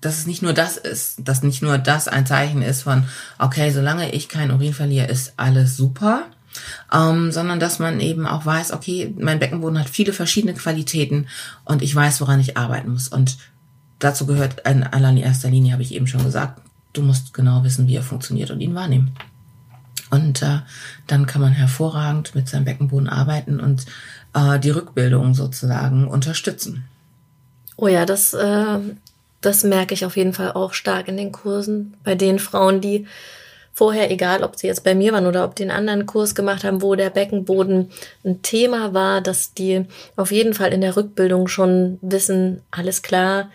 dass 0.00 0.18
es 0.18 0.26
nicht 0.26 0.42
nur 0.42 0.52
das 0.52 0.76
ist, 0.76 1.16
dass 1.26 1.42
nicht 1.42 1.62
nur 1.62 1.78
das 1.78 2.08
ein 2.08 2.26
Zeichen 2.26 2.62
ist 2.62 2.82
von, 2.82 3.04
okay, 3.38 3.70
solange 3.70 4.12
ich 4.12 4.28
kein 4.28 4.50
Urin 4.50 4.74
verliere, 4.74 5.06
ist 5.06 5.34
alles 5.36 5.76
super, 5.76 6.26
ähm, 6.92 7.32
sondern 7.32 7.60
dass 7.60 7.78
man 7.78 8.00
eben 8.00 8.26
auch 8.26 8.46
weiß, 8.46 8.72
okay, 8.72 9.14
mein 9.18 9.38
Beckenboden 9.38 9.78
hat 9.78 9.88
viele 9.88 10.12
verschiedene 10.12 10.54
Qualitäten 10.54 11.26
und 11.64 11.82
ich 11.82 11.94
weiß, 11.94 12.20
woran 12.20 12.40
ich 12.40 12.56
arbeiten 12.56 12.92
muss. 12.92 13.08
Und 13.08 13.38
dazu 13.98 14.26
gehört 14.26 14.66
in 14.68 14.84
allererster 14.84 15.50
Linie, 15.50 15.72
habe 15.72 15.82
ich 15.82 15.94
eben 15.94 16.06
schon 16.06 16.24
gesagt, 16.24 16.60
du 16.92 17.02
musst 17.02 17.34
genau 17.34 17.64
wissen, 17.64 17.88
wie 17.88 17.96
er 17.96 18.02
funktioniert 18.02 18.50
und 18.50 18.60
ihn 18.60 18.74
wahrnehmen. 18.74 19.12
Und 20.10 20.42
äh, 20.42 20.60
dann 21.06 21.26
kann 21.26 21.42
man 21.42 21.52
hervorragend 21.52 22.34
mit 22.34 22.48
seinem 22.48 22.64
Beckenboden 22.64 23.08
arbeiten 23.08 23.60
und 23.60 23.84
äh, 24.32 24.58
die 24.58 24.70
Rückbildung 24.70 25.34
sozusagen 25.34 26.08
unterstützen. 26.08 26.84
Oh 27.76 27.88
ja, 27.88 28.06
das 28.06 28.32
äh, 28.32 28.78
das 29.40 29.62
merke 29.64 29.94
ich 29.94 30.04
auf 30.04 30.16
jeden 30.16 30.32
Fall 30.32 30.52
auch 30.52 30.72
stark 30.72 31.08
in 31.08 31.16
den 31.16 31.32
Kursen. 31.32 31.96
Bei 32.04 32.14
den 32.14 32.38
Frauen, 32.38 32.80
die 32.80 33.06
vorher, 33.72 34.10
egal 34.10 34.42
ob 34.42 34.56
sie 34.56 34.66
jetzt 34.66 34.82
bei 34.82 34.96
mir 34.96 35.12
waren 35.12 35.26
oder 35.26 35.44
ob 35.44 35.54
die 35.54 35.62
einen 35.62 35.70
anderen 35.70 36.06
Kurs 36.06 36.34
gemacht 36.34 36.64
haben, 36.64 36.82
wo 36.82 36.96
der 36.96 37.10
Beckenboden 37.10 37.90
ein 38.24 38.42
Thema 38.42 38.92
war, 38.92 39.20
dass 39.20 39.54
die 39.54 39.84
auf 40.16 40.32
jeden 40.32 40.54
Fall 40.54 40.72
in 40.72 40.80
der 40.80 40.96
Rückbildung 40.96 41.46
schon 41.46 41.98
wissen, 42.02 42.62
alles 42.72 43.02
klar, 43.02 43.50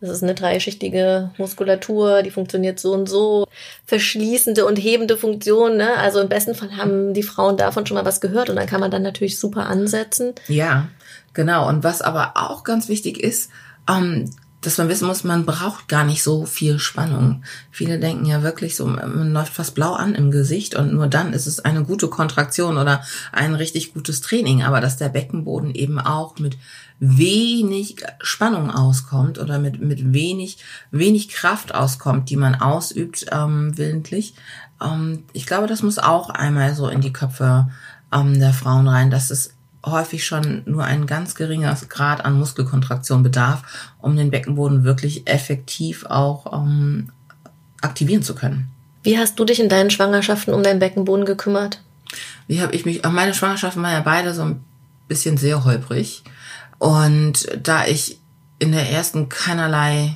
Das 0.00 0.10
ist 0.10 0.22
eine 0.22 0.34
dreischichtige 0.34 1.30
Muskulatur, 1.38 2.22
die 2.22 2.30
funktioniert 2.30 2.78
so 2.78 2.92
und 2.92 3.08
so. 3.08 3.46
Verschließende 3.84 4.64
und 4.64 4.76
hebende 4.76 5.16
Funktion, 5.16 5.76
ne? 5.76 5.96
Also 5.96 6.20
im 6.20 6.28
besten 6.28 6.54
Fall 6.54 6.76
haben 6.76 7.14
die 7.14 7.24
Frauen 7.24 7.56
davon 7.56 7.84
schon 7.84 7.96
mal 7.96 8.04
was 8.04 8.20
gehört 8.20 8.48
und 8.48 8.56
dann 8.56 8.68
kann 8.68 8.80
man 8.80 8.92
dann 8.92 9.02
natürlich 9.02 9.40
super 9.40 9.66
ansetzen. 9.66 10.34
Ja, 10.46 10.88
genau. 11.34 11.68
Und 11.68 11.82
was 11.82 12.00
aber 12.00 12.34
auch 12.36 12.62
ganz 12.62 12.88
wichtig 12.88 13.20
ist, 13.20 13.50
ähm, 13.88 14.30
dass 14.60 14.76
man 14.76 14.88
wissen 14.88 15.06
muss, 15.06 15.22
man 15.22 15.46
braucht 15.46 15.86
gar 15.86 16.04
nicht 16.04 16.22
so 16.22 16.44
viel 16.44 16.80
Spannung. 16.80 17.44
Viele 17.70 18.00
denken 18.00 18.26
ja 18.26 18.42
wirklich 18.42 18.74
so, 18.74 18.86
man 18.86 19.32
läuft 19.32 19.52
fast 19.52 19.74
blau 19.74 19.92
an 19.92 20.14
im 20.16 20.32
Gesicht 20.32 20.74
und 20.74 20.92
nur 20.92 21.06
dann 21.06 21.32
ist 21.32 21.46
es 21.46 21.60
eine 21.60 21.84
gute 21.84 22.08
Kontraktion 22.08 22.76
oder 22.76 23.02
ein 23.30 23.54
richtig 23.54 23.94
gutes 23.94 24.20
Training. 24.20 24.64
Aber 24.64 24.80
dass 24.80 24.96
der 24.96 25.10
Beckenboden 25.10 25.74
eben 25.74 26.00
auch 26.00 26.38
mit 26.38 26.58
wenig 26.98 28.04
Spannung 28.20 28.72
auskommt 28.72 29.38
oder 29.38 29.60
mit, 29.60 29.80
mit 29.80 30.12
wenig, 30.12 30.58
wenig 30.90 31.28
Kraft 31.28 31.72
auskommt, 31.72 32.28
die 32.28 32.36
man 32.36 32.56
ausübt 32.56 33.26
ähm, 33.30 33.78
willentlich. 33.78 34.34
Ähm, 34.82 35.22
ich 35.32 35.46
glaube, 35.46 35.68
das 35.68 35.82
muss 35.82 35.98
auch 35.98 36.30
einmal 36.30 36.74
so 36.74 36.88
in 36.88 37.00
die 37.00 37.12
Köpfe 37.12 37.68
ähm, 38.12 38.40
der 38.40 38.52
Frauen 38.52 38.88
rein, 38.88 39.10
dass 39.10 39.30
es 39.30 39.54
häufig 39.90 40.24
schon 40.24 40.62
nur 40.66 40.84
ein 40.84 41.06
ganz 41.06 41.34
geringer 41.34 41.76
Grad 41.88 42.24
an 42.24 42.38
Muskelkontraktion 42.38 43.22
bedarf, 43.22 43.62
um 44.00 44.16
den 44.16 44.30
Beckenboden 44.30 44.84
wirklich 44.84 45.28
effektiv 45.28 46.06
auch 46.06 46.52
ähm, 46.52 47.10
aktivieren 47.80 48.22
zu 48.22 48.34
können. 48.34 48.68
Wie 49.02 49.18
hast 49.18 49.38
du 49.38 49.44
dich 49.44 49.60
in 49.60 49.68
deinen 49.68 49.90
Schwangerschaften 49.90 50.54
um 50.54 50.62
deinen 50.62 50.80
Beckenboden 50.80 51.24
gekümmert? 51.24 51.82
Wie 52.46 52.60
habe 52.60 52.74
ich 52.74 52.84
mich, 52.84 53.02
meine 53.04 53.34
Schwangerschaften 53.34 53.82
waren 53.82 53.92
ja 53.92 54.00
beide 54.00 54.34
so 54.34 54.42
ein 54.42 54.64
bisschen 55.08 55.36
sehr 55.36 55.64
holprig. 55.64 56.22
Und 56.78 57.48
da 57.60 57.86
ich 57.86 58.20
in 58.60 58.70
der 58.72 58.90
ersten 58.90 59.28
keinerlei, 59.28 60.14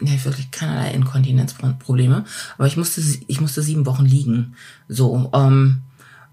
ne, 0.00 0.24
wirklich 0.24 0.50
keinerlei 0.50 0.92
Inkontinenzprobleme, 0.92 2.24
aber 2.58 2.66
ich 2.66 2.76
musste, 2.76 3.00
ich 3.26 3.40
musste 3.40 3.62
sieben 3.62 3.86
Wochen 3.86 4.04
liegen. 4.04 4.56
So, 4.88 5.30
ähm, 5.32 5.82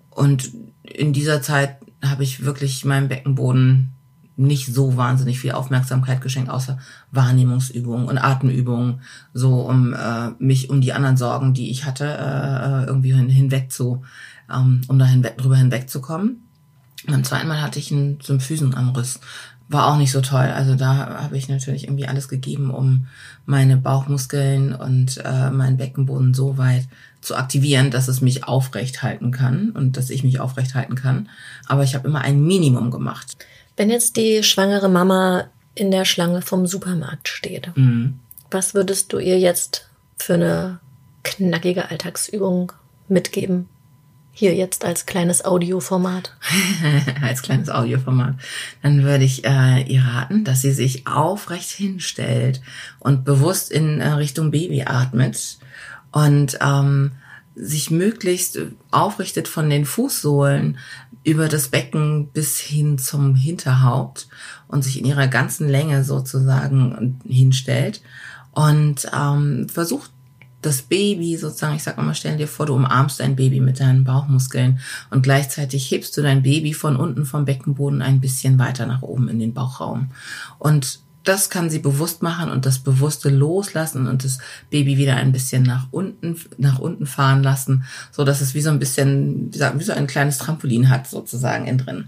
und 0.10 0.52
in 0.84 1.14
dieser 1.14 1.42
Zeit 1.42 1.78
habe 2.10 2.24
ich 2.24 2.46
wirklich 2.46 2.86
meinem 2.86 3.08
Beckenboden 3.08 3.92
nicht 4.38 4.74
so 4.74 4.98
wahnsinnig 4.98 5.40
viel 5.40 5.54
Aufmerksamkeit 5.54 6.22
geschenkt, 6.22 6.50
außer 6.50 6.78
Wahrnehmungsübungen 7.12 8.08
und 8.08 8.18
Atemübungen, 8.18 9.02
so 9.34 9.62
um 9.62 9.94
äh, 9.94 10.32
mich 10.40 10.70
um 10.70 10.82
die 10.82 10.94
anderen 10.94 11.18
Sorgen, 11.18 11.54
die 11.54 11.72
ich 11.72 11.86
hatte, 11.86 12.06
äh, 12.06 12.84
äh 12.84 12.86
irgendwie 12.86 13.14
hin, 13.14 13.30
hinweg 13.30 13.72
zu, 13.72 14.04
ähm, 14.54 14.82
um 14.88 15.00
da 15.00 15.06
hinweg, 15.06 15.38
drüber 15.38 15.56
hinwegzukommen. 15.56 16.42
Beim 17.08 17.24
zweiten 17.24 17.48
Mal 17.48 17.62
hatte 17.62 17.80
ich 17.80 17.92
einen 17.92 18.20
Symphysenanriss. 18.22 19.20
War 19.68 19.88
auch 19.88 19.98
nicht 19.98 20.12
so 20.12 20.22
toll. 20.22 20.46
Also 20.46 20.76
da 20.76 21.22
habe 21.24 21.38
ich 21.38 21.50
natürlich 21.50 21.86
irgendwie 21.86 22.08
alles 22.08 22.28
gegeben, 22.28 22.70
um 22.70 23.08
meine 23.46 23.78
Bauchmuskeln 23.78 24.76
und 24.76 25.22
äh, 25.24 25.50
meinen 25.50 25.78
Beckenboden 25.78 26.34
so 26.34 26.58
weit 26.58 26.88
zu 27.22 27.36
aktivieren, 27.36 27.90
dass 27.90 28.08
es 28.08 28.22
mich 28.22 28.44
aufrecht 28.44 29.02
halten 29.02 29.32
kann 29.32 29.72
und 29.72 29.98
dass 29.98 30.12
ich 30.12 30.24
mich 30.24 30.40
aufrecht 30.40 30.76
halten 30.76 30.96
kann. 30.96 31.30
Aber 31.66 31.84
ich 31.84 31.96
habe 31.96 32.08
immer 32.08 32.22
ein 32.22 32.42
Minimum 32.46 32.92
gemacht. 32.92 33.36
Wenn 33.76 33.90
jetzt 33.90 34.18
die 34.18 34.44
schwangere 34.44 34.88
Mama 34.88 35.46
in 35.74 35.92
der 35.92 36.06
Schlange 36.06 36.42
vom 36.42 36.68
Supermarkt 36.68 37.28
steht, 37.28 37.76
mhm. 37.76 38.20
was 38.52 38.76
würdest 38.76 39.12
du 39.12 39.18
ihr 39.18 39.40
jetzt 39.40 39.90
für 40.18 40.36
eine 40.36 40.80
knackige 41.24 41.90
Alltagsübung 41.90 42.72
mitgeben? 43.08 43.68
Hier 44.38 44.54
jetzt 44.54 44.84
als 44.84 45.06
kleines 45.06 45.46
Audioformat. 45.46 46.36
als 47.22 47.42
kleines 47.42 47.70
Audioformat. 47.70 48.36
Dann 48.84 49.04
würde 49.04 49.24
ich 49.24 49.46
äh, 49.46 49.82
ihr 49.84 50.04
raten, 50.04 50.44
dass 50.44 50.62
sie 50.62 50.74
sich 50.74 51.08
aufrecht 51.08 51.70
hinstellt 51.70 52.62
und 53.00 53.24
bewusst 53.24 53.72
in 53.72 54.02
äh, 54.02 54.10
Richtung 54.10 54.52
Baby 54.52 54.84
atmet 54.84 55.58
und 56.12 56.60
ähm, 56.62 57.14
sich 57.56 57.92
möglichst 57.92 58.60
aufrichtet 58.92 59.48
von 59.48 59.70
den 59.70 59.86
Fußsohlen 59.86 60.80
über 61.24 61.48
das 61.48 61.70
Becken 61.70 62.28
bis 62.28 62.60
hin 62.60 62.98
zum 62.98 63.36
Hinterhaupt 63.36 64.28
und 64.68 64.84
sich 64.84 65.00
in 65.00 65.06
ihrer 65.06 65.30
ganzen 65.30 65.70
Länge 65.70 66.04
sozusagen 66.04 67.22
hinstellt 67.26 68.02
und 68.52 69.10
ähm, 69.18 69.70
versucht 69.70 70.12
das 70.66 70.82
Baby 70.82 71.38
sozusagen, 71.38 71.76
ich 71.76 71.84
sag 71.84 71.98
mal, 71.98 72.16
stell 72.16 72.38
dir 72.38 72.48
vor, 72.48 72.66
du 72.66 72.76
umarmst 72.76 73.20
dein 73.20 73.36
Baby 73.36 73.60
mit 73.60 73.80
deinen 73.80 74.04
Bauchmuskeln 74.04 74.80
und 75.12 75.24
gleichzeitig 75.24 75.90
hebst 75.92 76.16
du 76.18 76.22
dein 76.22 76.44
Baby 76.44 76.74
von 76.74 76.96
unten 76.96 77.26
vom 77.26 77.46
Beckenboden 77.46 78.02
ein 78.02 78.20
bisschen 78.20 78.60
weiter 78.60 78.86
nach 78.86 79.02
oben 79.02 79.30
in 79.30 79.40
den 79.40 79.54
Bauchraum. 79.54 80.12
Und 80.60 81.00
das 81.26 81.50
kann 81.50 81.70
sie 81.70 81.80
bewusst 81.80 82.22
machen 82.24 82.50
und 82.50 82.66
das 82.66 82.80
bewusste 82.80 83.30
loslassen 83.30 84.08
und 84.08 84.24
das 84.24 84.38
Baby 84.70 84.98
wieder 84.98 85.16
ein 85.16 85.32
bisschen 85.32 85.64
nach 85.64 85.88
unten, 85.92 86.40
nach 86.58 86.80
unten 86.80 87.06
fahren 87.06 87.44
lassen, 87.44 87.84
so 88.12 88.24
dass 88.24 88.42
es 88.42 88.54
wie 88.54 88.62
so 88.62 88.70
ein 88.70 88.80
bisschen, 88.80 89.52
wie, 89.54 89.84
so 89.84 89.94
ein 89.94 90.08
kleines 90.08 90.38
Trampolin 90.38 90.90
hat 90.90 91.08
sozusagen 91.08 91.66
in 91.66 91.80
drin. 91.80 92.06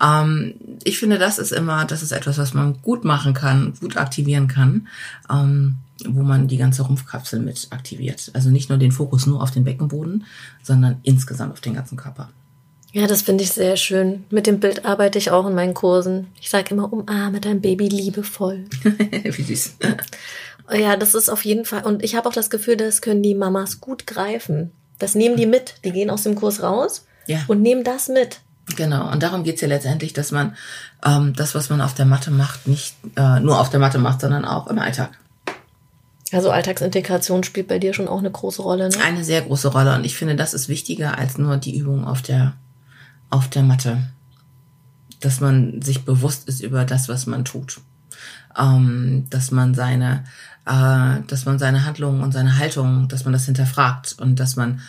Ähm, 0.00 0.54
ich 0.84 0.98
finde, 0.98 1.18
das 1.18 1.38
ist 1.38 1.52
immer, 1.52 1.84
das 1.84 2.02
ist 2.02 2.12
etwas, 2.12 2.38
was 2.38 2.54
man 2.54 2.80
gut 2.82 3.04
machen 3.04 3.34
kann, 3.34 3.74
gut 3.80 3.96
aktivieren 3.96 4.48
kann. 4.48 4.86
Ähm, 5.30 5.76
wo 6.06 6.22
man 6.22 6.46
die 6.46 6.58
ganze 6.58 6.82
Rumpfkapsel 6.82 7.40
mit 7.40 7.66
aktiviert. 7.70 8.30
Also 8.32 8.50
nicht 8.50 8.68
nur 8.68 8.78
den 8.78 8.92
Fokus 8.92 9.26
nur 9.26 9.42
auf 9.42 9.50
den 9.50 9.64
Beckenboden, 9.64 10.26
sondern 10.62 10.98
insgesamt 11.02 11.52
auf 11.52 11.60
den 11.60 11.74
ganzen 11.74 11.96
Körper. 11.96 12.30
Ja, 12.98 13.06
das 13.06 13.22
finde 13.22 13.44
ich 13.44 13.52
sehr 13.52 13.76
schön. 13.76 14.24
Mit 14.28 14.48
dem 14.48 14.58
Bild 14.58 14.84
arbeite 14.84 15.18
ich 15.18 15.30
auch 15.30 15.46
in 15.46 15.54
meinen 15.54 15.72
Kursen. 15.72 16.26
Ich 16.40 16.50
sage 16.50 16.74
immer, 16.74 16.92
umarme 16.92 17.40
dein 17.40 17.60
Baby 17.60 17.86
liebevoll. 17.86 18.64
Wie 18.82 19.42
süß. 19.42 19.76
Ja, 20.72 20.96
das 20.96 21.14
ist 21.14 21.28
auf 21.28 21.44
jeden 21.44 21.64
Fall. 21.64 21.84
Und 21.84 22.02
ich 22.02 22.16
habe 22.16 22.28
auch 22.28 22.32
das 22.32 22.50
Gefühl, 22.50 22.76
das 22.76 23.00
können 23.00 23.22
die 23.22 23.36
Mamas 23.36 23.80
gut 23.80 24.08
greifen. 24.08 24.72
Das 24.98 25.14
nehmen 25.14 25.36
die 25.36 25.46
mit. 25.46 25.76
Die 25.84 25.92
gehen 25.92 26.10
aus 26.10 26.24
dem 26.24 26.34
Kurs 26.34 26.60
raus 26.60 27.06
ja. 27.28 27.38
und 27.46 27.62
nehmen 27.62 27.84
das 27.84 28.08
mit. 28.08 28.40
Genau, 28.74 29.12
und 29.12 29.22
darum 29.22 29.44
geht's 29.44 29.60
ja 29.60 29.68
letztendlich, 29.68 30.12
dass 30.12 30.32
man 30.32 30.56
ähm, 31.06 31.34
das, 31.36 31.54
was 31.54 31.70
man 31.70 31.80
auf 31.80 31.94
der 31.94 32.04
Matte 32.04 32.32
macht, 32.32 32.66
nicht 32.66 32.96
äh, 33.14 33.38
nur 33.38 33.60
auf 33.60 33.70
der 33.70 33.78
Matte 33.78 33.98
macht, 33.98 34.22
sondern 34.22 34.44
auch 34.44 34.66
im 34.66 34.80
Alltag. 34.80 35.10
Also 36.32 36.50
Alltagsintegration 36.50 37.44
spielt 37.44 37.68
bei 37.68 37.78
dir 37.78 37.94
schon 37.94 38.08
auch 38.08 38.18
eine 38.18 38.32
große 38.32 38.60
Rolle, 38.60 38.88
ne? 38.88 38.96
Eine 39.04 39.22
sehr 39.22 39.42
große 39.42 39.68
Rolle. 39.68 39.94
Und 39.94 40.04
ich 40.04 40.16
finde, 40.16 40.34
das 40.34 40.52
ist 40.52 40.68
wichtiger 40.68 41.16
als 41.16 41.38
nur 41.38 41.58
die 41.58 41.78
Übung 41.78 42.04
auf 42.04 42.22
der 42.22 42.54
auf 43.30 43.48
der 43.48 43.62
Matte. 43.62 43.98
Dass 45.20 45.40
man 45.40 45.82
sich 45.82 46.04
bewusst 46.04 46.48
ist 46.48 46.60
über 46.60 46.84
das, 46.84 47.08
was 47.08 47.26
man 47.26 47.44
tut. 47.44 47.80
Ähm, 48.56 49.26
dass 49.30 49.50
man 49.50 49.74
seine, 49.74 50.24
äh, 50.66 51.20
dass 51.26 51.44
man 51.44 51.58
seine 51.58 51.84
Handlungen 51.84 52.22
und 52.22 52.32
seine 52.32 52.58
Haltung, 52.58 53.08
dass 53.08 53.24
man 53.24 53.32
das 53.32 53.46
hinterfragt 53.46 54.16
und 54.18 54.40
dass 54.40 54.56
man 54.56 54.80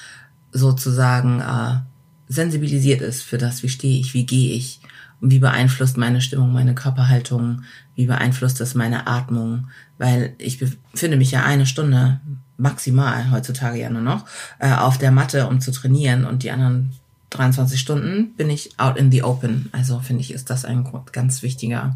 sozusagen 0.51 1.41
äh, 1.41 1.79
sensibilisiert 2.27 3.01
ist 3.01 3.23
für 3.23 3.37
das, 3.37 3.63
wie 3.63 3.69
stehe 3.69 3.99
ich, 3.99 4.13
wie 4.13 4.25
gehe 4.25 4.53
ich 4.53 4.81
und 5.21 5.31
wie 5.31 5.39
beeinflusst 5.39 5.97
meine 5.97 6.21
Stimmung, 6.21 6.53
meine 6.53 6.75
Körperhaltung, 6.75 7.63
wie 7.95 8.05
beeinflusst 8.05 8.59
das 8.59 8.75
meine 8.75 9.07
Atmung, 9.07 9.67
weil 9.97 10.33
ich 10.37 10.59
befinde 10.59 11.17
mich 11.17 11.31
ja 11.31 11.43
eine 11.43 11.65
Stunde 11.65 12.21
maximal 12.57 13.31
heutzutage 13.31 13.79
ja 13.79 13.89
nur 13.89 14.01
noch 14.01 14.25
äh, 14.59 14.73
auf 14.73 14.97
der 14.97 15.11
Matte, 15.11 15.47
um 15.47 15.59
zu 15.59 15.71
trainieren 15.71 16.25
und 16.25 16.43
die 16.43 16.51
anderen 16.51 16.91
23 17.31 17.79
Stunden 17.79 18.33
bin 18.35 18.49
ich 18.49 18.77
out 18.79 18.97
in 18.97 19.11
the 19.11 19.23
open. 19.23 19.69
Also 19.71 19.99
finde 19.99 20.21
ich, 20.21 20.33
ist 20.33 20.49
das 20.49 20.65
ein 20.65 20.87
ganz 21.11 21.41
wichtiger, 21.43 21.95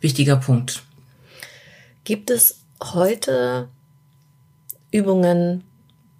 wichtiger 0.00 0.36
Punkt. 0.36 0.82
Gibt 2.04 2.30
es 2.30 2.60
heute 2.82 3.68
Übungen, 4.90 5.64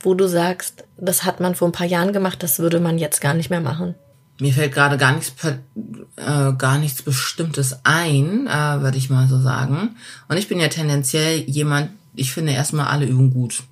wo 0.00 0.14
du 0.14 0.28
sagst, 0.28 0.84
das 0.96 1.24
hat 1.24 1.40
man 1.40 1.54
vor 1.54 1.68
ein 1.68 1.72
paar 1.72 1.86
Jahren 1.86 2.12
gemacht, 2.12 2.42
das 2.42 2.58
würde 2.58 2.80
man 2.80 2.98
jetzt 2.98 3.20
gar 3.20 3.34
nicht 3.34 3.50
mehr 3.50 3.60
machen? 3.60 3.94
Mir 4.38 4.54
fällt 4.54 4.72
gerade 4.72 4.96
gar 4.96 5.12
nichts, 5.12 5.34
äh, 5.44 6.52
gar 6.54 6.78
nichts 6.78 7.02
Bestimmtes 7.02 7.80
ein, 7.84 8.46
äh, 8.46 8.80
würde 8.80 8.96
ich 8.96 9.10
mal 9.10 9.28
so 9.28 9.38
sagen. 9.38 9.96
Und 10.28 10.36
ich 10.38 10.48
bin 10.48 10.58
ja 10.58 10.68
tendenziell 10.68 11.40
jemand, 11.40 11.90
ich 12.14 12.32
finde 12.32 12.52
erstmal 12.52 12.86
alle 12.86 13.04
Übungen 13.04 13.34
gut. 13.34 13.62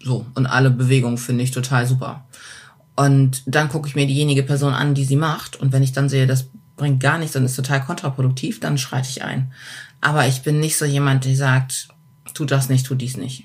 So. 0.00 0.26
Und 0.34 0.46
alle 0.46 0.70
Bewegungen 0.70 1.18
finde 1.18 1.42
ich 1.42 1.50
total 1.50 1.86
super. 1.86 2.24
Und 2.94 3.42
dann 3.46 3.68
gucke 3.68 3.88
ich 3.88 3.94
mir 3.94 4.06
diejenige 4.06 4.42
Person 4.42 4.74
an, 4.74 4.94
die 4.94 5.04
sie 5.04 5.16
macht. 5.16 5.56
Und 5.56 5.72
wenn 5.72 5.82
ich 5.82 5.92
dann 5.92 6.08
sehe, 6.08 6.26
das 6.26 6.48
bringt 6.76 7.00
gar 7.00 7.18
nichts 7.18 7.36
und 7.36 7.44
ist 7.44 7.56
total 7.56 7.82
kontraproduktiv, 7.82 8.60
dann 8.60 8.78
schreite 8.78 9.08
ich 9.08 9.22
ein. 9.22 9.52
Aber 10.00 10.26
ich 10.26 10.42
bin 10.42 10.60
nicht 10.60 10.76
so 10.76 10.84
jemand, 10.84 11.24
der 11.24 11.36
sagt, 11.36 11.88
tu 12.34 12.44
das 12.44 12.68
nicht, 12.68 12.86
tu 12.86 12.94
dies 12.94 13.16
nicht. 13.16 13.44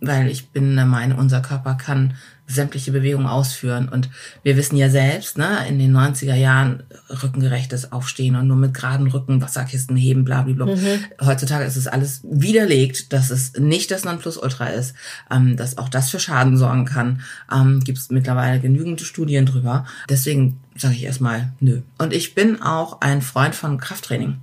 Weil 0.00 0.28
ich 0.28 0.50
bin 0.50 0.76
der 0.76 0.86
Meinung, 0.86 1.18
unser 1.18 1.40
Körper 1.40 1.74
kann 1.74 2.14
sämtliche 2.48 2.92
Bewegungen 2.92 3.26
ausführen. 3.26 3.88
Und 3.88 4.08
wir 4.42 4.56
wissen 4.56 4.76
ja 4.76 4.88
selbst, 4.88 5.36
ne, 5.36 5.68
in 5.68 5.78
den 5.78 5.94
90er 5.94 6.34
Jahren 6.34 6.82
rückengerechtes 7.22 7.92
Aufstehen 7.92 8.36
und 8.36 8.48
nur 8.48 8.56
mit 8.56 8.72
geraden 8.74 9.06
Rücken 9.06 9.42
Wasserkisten 9.42 9.96
heben, 9.96 10.24
blablabla. 10.24 10.66
Mhm. 10.66 11.04
Heutzutage 11.20 11.64
ist 11.64 11.76
es 11.76 11.86
alles 11.86 12.22
widerlegt, 12.24 13.12
dass 13.12 13.30
es 13.30 13.52
nicht 13.58 13.90
das 13.90 14.04
Nonplusultra 14.04 14.68
ist, 14.68 14.94
ähm, 15.30 15.56
dass 15.56 15.76
auch 15.76 15.90
das 15.90 16.08
für 16.10 16.18
Schaden 16.18 16.56
sorgen 16.56 16.86
kann. 16.86 17.20
Ähm, 17.52 17.80
Gibt 17.80 17.98
es 17.98 18.10
mittlerweile 18.10 18.60
genügend 18.60 19.02
Studien 19.02 19.44
drüber. 19.44 19.86
Deswegen 20.08 20.58
sage 20.74 20.94
ich 20.94 21.04
erstmal 21.04 21.52
nö. 21.60 21.82
Und 21.98 22.14
ich 22.14 22.34
bin 22.34 22.62
auch 22.62 23.02
ein 23.02 23.20
Freund 23.20 23.54
von 23.54 23.78
Krafttraining. 23.78 24.38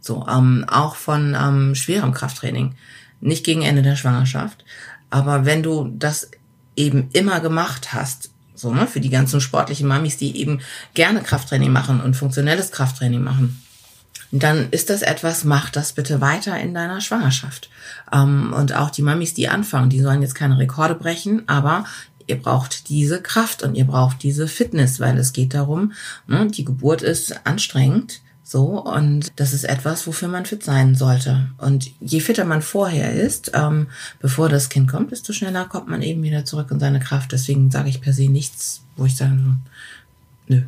So, 0.00 0.24
ähm, 0.30 0.64
auch 0.68 0.94
von 0.94 1.36
ähm, 1.38 1.74
schwerem 1.74 2.12
Krafttraining. 2.12 2.76
Nicht 3.20 3.44
gegen 3.44 3.62
Ende 3.62 3.82
der 3.82 3.96
Schwangerschaft. 3.96 4.64
Aber 5.10 5.44
wenn 5.44 5.62
du 5.62 5.92
das 5.98 6.30
eben 6.80 7.08
immer 7.12 7.40
gemacht 7.40 7.92
hast, 7.92 8.30
so, 8.54 8.72
ne, 8.72 8.86
für 8.86 9.00
die 9.00 9.10
ganzen 9.10 9.40
sportlichen 9.40 9.88
Mamis, 9.88 10.16
die 10.16 10.36
eben 10.36 10.60
gerne 10.94 11.22
Krafttraining 11.22 11.72
machen 11.72 12.00
und 12.00 12.16
funktionelles 12.16 12.72
Krafttraining 12.72 13.22
machen, 13.22 13.62
dann 14.32 14.68
ist 14.70 14.90
das 14.90 15.02
etwas, 15.02 15.44
mach 15.44 15.70
das 15.70 15.92
bitte 15.92 16.20
weiter 16.20 16.58
in 16.58 16.74
deiner 16.74 17.00
Schwangerschaft. 17.00 17.70
Ähm, 18.12 18.52
und 18.52 18.74
auch 18.74 18.90
die 18.90 19.02
Mamis, 19.02 19.34
die 19.34 19.48
anfangen, 19.48 19.90
die 19.90 20.00
sollen 20.00 20.22
jetzt 20.22 20.34
keine 20.34 20.58
Rekorde 20.58 20.94
brechen, 20.94 21.48
aber 21.48 21.84
ihr 22.26 22.40
braucht 22.40 22.88
diese 22.88 23.20
Kraft 23.20 23.62
und 23.62 23.74
ihr 23.74 23.86
braucht 23.86 24.22
diese 24.22 24.46
Fitness, 24.46 25.00
weil 25.00 25.18
es 25.18 25.32
geht 25.32 25.52
darum, 25.54 25.92
ne, 26.26 26.46
die 26.46 26.64
Geburt 26.64 27.02
ist 27.02 27.46
anstrengend. 27.46 28.20
So, 28.50 28.84
und 28.84 29.30
das 29.36 29.52
ist 29.52 29.62
etwas, 29.62 30.08
wofür 30.08 30.26
man 30.26 30.44
fit 30.44 30.64
sein 30.64 30.96
sollte. 30.96 31.50
Und 31.58 31.88
je 32.00 32.18
fitter 32.18 32.44
man 32.44 32.62
vorher 32.62 33.12
ist, 33.12 33.52
ähm, 33.54 33.86
bevor 34.18 34.48
das 34.48 34.68
Kind 34.68 34.90
kommt, 34.90 35.12
desto 35.12 35.32
schneller 35.32 35.66
kommt 35.66 35.86
man 35.86 36.02
eben 36.02 36.20
wieder 36.24 36.44
zurück 36.44 36.68
in 36.72 36.80
seine 36.80 36.98
Kraft. 36.98 37.30
Deswegen 37.30 37.70
sage 37.70 37.90
ich 37.90 38.00
per 38.00 38.12
se 38.12 38.28
nichts, 38.28 38.82
wo 38.96 39.04
ich 39.04 39.14
sage, 39.14 39.36
nö, 40.48 40.62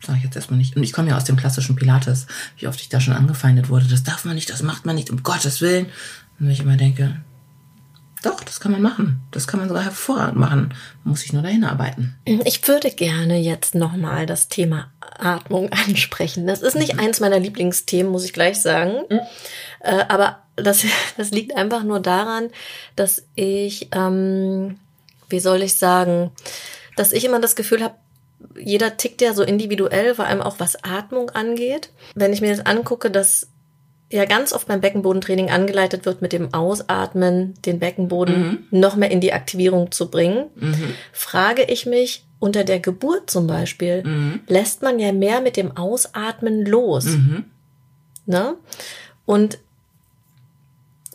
sage 0.00 0.16
ich 0.16 0.24
jetzt 0.24 0.36
erstmal 0.36 0.56
nicht. 0.56 0.74
Und 0.76 0.82
ich 0.82 0.94
komme 0.94 1.10
ja 1.10 1.18
aus 1.18 1.24
dem 1.24 1.36
klassischen 1.36 1.76
Pilates, 1.76 2.26
wie 2.56 2.68
oft 2.68 2.80
ich 2.80 2.88
da 2.88 3.00
schon 3.00 3.12
angefeindet 3.12 3.68
wurde. 3.68 3.84
Das 3.84 4.02
darf 4.02 4.24
man 4.24 4.34
nicht, 4.34 4.48
das 4.48 4.62
macht 4.62 4.86
man 4.86 4.96
nicht, 4.96 5.10
um 5.10 5.22
Gottes 5.22 5.60
Willen. 5.60 5.88
Und 6.40 6.48
ich 6.48 6.60
immer 6.60 6.78
denke, 6.78 7.20
doch, 8.26 8.42
das 8.42 8.60
kann 8.60 8.72
man 8.72 8.82
machen. 8.82 9.20
Das 9.30 9.46
kann 9.46 9.60
man 9.60 9.68
sogar 9.68 9.84
hervorragend 9.84 10.36
machen. 10.36 10.74
Man 11.04 11.10
muss 11.10 11.20
sich 11.20 11.32
nur 11.32 11.42
dahin 11.42 11.64
arbeiten. 11.64 12.14
Ich 12.24 12.66
würde 12.66 12.90
gerne 12.90 13.38
jetzt 13.38 13.74
nochmal 13.74 14.26
das 14.26 14.48
Thema 14.48 14.90
Atmung 15.00 15.70
ansprechen. 15.86 16.46
Das 16.46 16.62
ist 16.62 16.76
nicht 16.76 16.94
mhm. 16.94 17.00
eins 17.00 17.20
meiner 17.20 17.38
Lieblingsthemen, 17.38 18.10
muss 18.10 18.24
ich 18.24 18.32
gleich 18.32 18.60
sagen. 18.60 19.04
Mhm. 19.08 19.20
Äh, 19.80 20.04
aber 20.08 20.40
das, 20.56 20.84
das 21.16 21.30
liegt 21.30 21.56
einfach 21.56 21.82
nur 21.82 22.00
daran, 22.00 22.50
dass 22.96 23.24
ich, 23.34 23.88
ähm, 23.92 24.78
wie 25.28 25.40
soll 25.40 25.62
ich 25.62 25.76
sagen, 25.76 26.32
dass 26.96 27.12
ich 27.12 27.24
immer 27.24 27.40
das 27.40 27.56
Gefühl 27.56 27.82
habe, 27.82 27.94
jeder 28.58 28.96
tickt 28.96 29.22
ja 29.22 29.34
so 29.34 29.42
individuell, 29.42 30.14
vor 30.14 30.26
allem 30.26 30.42
auch 30.42 30.56
was 30.58 30.82
Atmung 30.84 31.30
angeht. 31.30 31.90
Wenn 32.14 32.32
ich 32.32 32.40
mir 32.40 32.48
jetzt 32.48 32.66
angucke, 32.66 33.10
dass 33.10 33.48
ja 34.10 34.24
ganz 34.24 34.52
oft 34.52 34.68
beim 34.68 34.80
Beckenbodentraining 34.80 35.50
angeleitet 35.50 36.06
wird, 36.06 36.22
mit 36.22 36.32
dem 36.32 36.54
Ausatmen 36.54 37.54
den 37.64 37.78
Beckenboden 37.78 38.66
mhm. 38.70 38.78
noch 38.78 38.96
mehr 38.96 39.10
in 39.10 39.20
die 39.20 39.32
Aktivierung 39.32 39.90
zu 39.90 40.10
bringen, 40.10 40.46
mhm. 40.54 40.94
frage 41.12 41.62
ich 41.64 41.86
mich, 41.86 42.24
unter 42.38 42.64
der 42.64 42.80
Geburt 42.80 43.30
zum 43.30 43.46
Beispiel, 43.46 44.04
mhm. 44.04 44.40
lässt 44.46 44.82
man 44.82 44.98
ja 44.98 45.12
mehr 45.12 45.40
mit 45.40 45.56
dem 45.56 45.76
Ausatmen 45.76 46.64
los. 46.64 47.06
Mhm. 47.06 47.44
Ne? 48.26 48.54
Und 49.24 49.58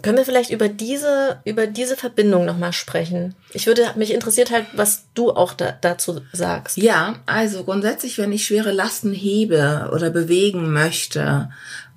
können 0.01 0.17
wir 0.17 0.25
vielleicht 0.25 0.50
über 0.50 0.67
diese, 0.67 1.41
über 1.45 1.67
diese 1.67 1.95
Verbindung 1.95 2.45
nochmal 2.45 2.74
sprechen? 2.74 3.36
Ich 3.53 3.67
würde, 3.67 3.91
mich 3.95 4.13
interessiert 4.13 4.51
halt, 4.51 4.65
was 4.74 5.05
du 5.13 5.31
auch 5.31 5.53
da, 5.53 5.74
dazu 5.79 6.21
sagst. 6.33 6.77
Ja, 6.77 7.19
also 7.27 7.63
grundsätzlich, 7.63 8.17
wenn 8.17 8.31
ich 8.31 8.45
schwere 8.45 8.71
Lasten 8.71 9.13
hebe 9.13 9.91
oder 9.93 10.10
bewegen 10.10 10.74
möchte 10.74 11.50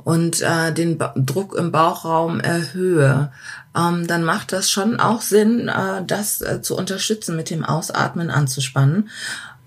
und 0.04 0.42
äh, 0.42 0.72
den 0.72 0.98
ba 0.98 1.14
Druck 1.16 1.56
im 1.56 1.72
Bauchraum 1.72 2.38
erhöhe, 2.40 3.32
ähm, 3.76 4.06
dann 4.06 4.22
macht 4.22 4.52
das 4.52 4.70
schon 4.70 5.00
auch 5.00 5.22
Sinn, 5.22 5.68
äh, 5.68 6.04
das 6.06 6.42
äh, 6.42 6.62
zu 6.62 6.76
unterstützen, 6.76 7.36
mit 7.36 7.50
dem 7.50 7.64
Ausatmen 7.64 8.30
anzuspannen. 8.30 9.08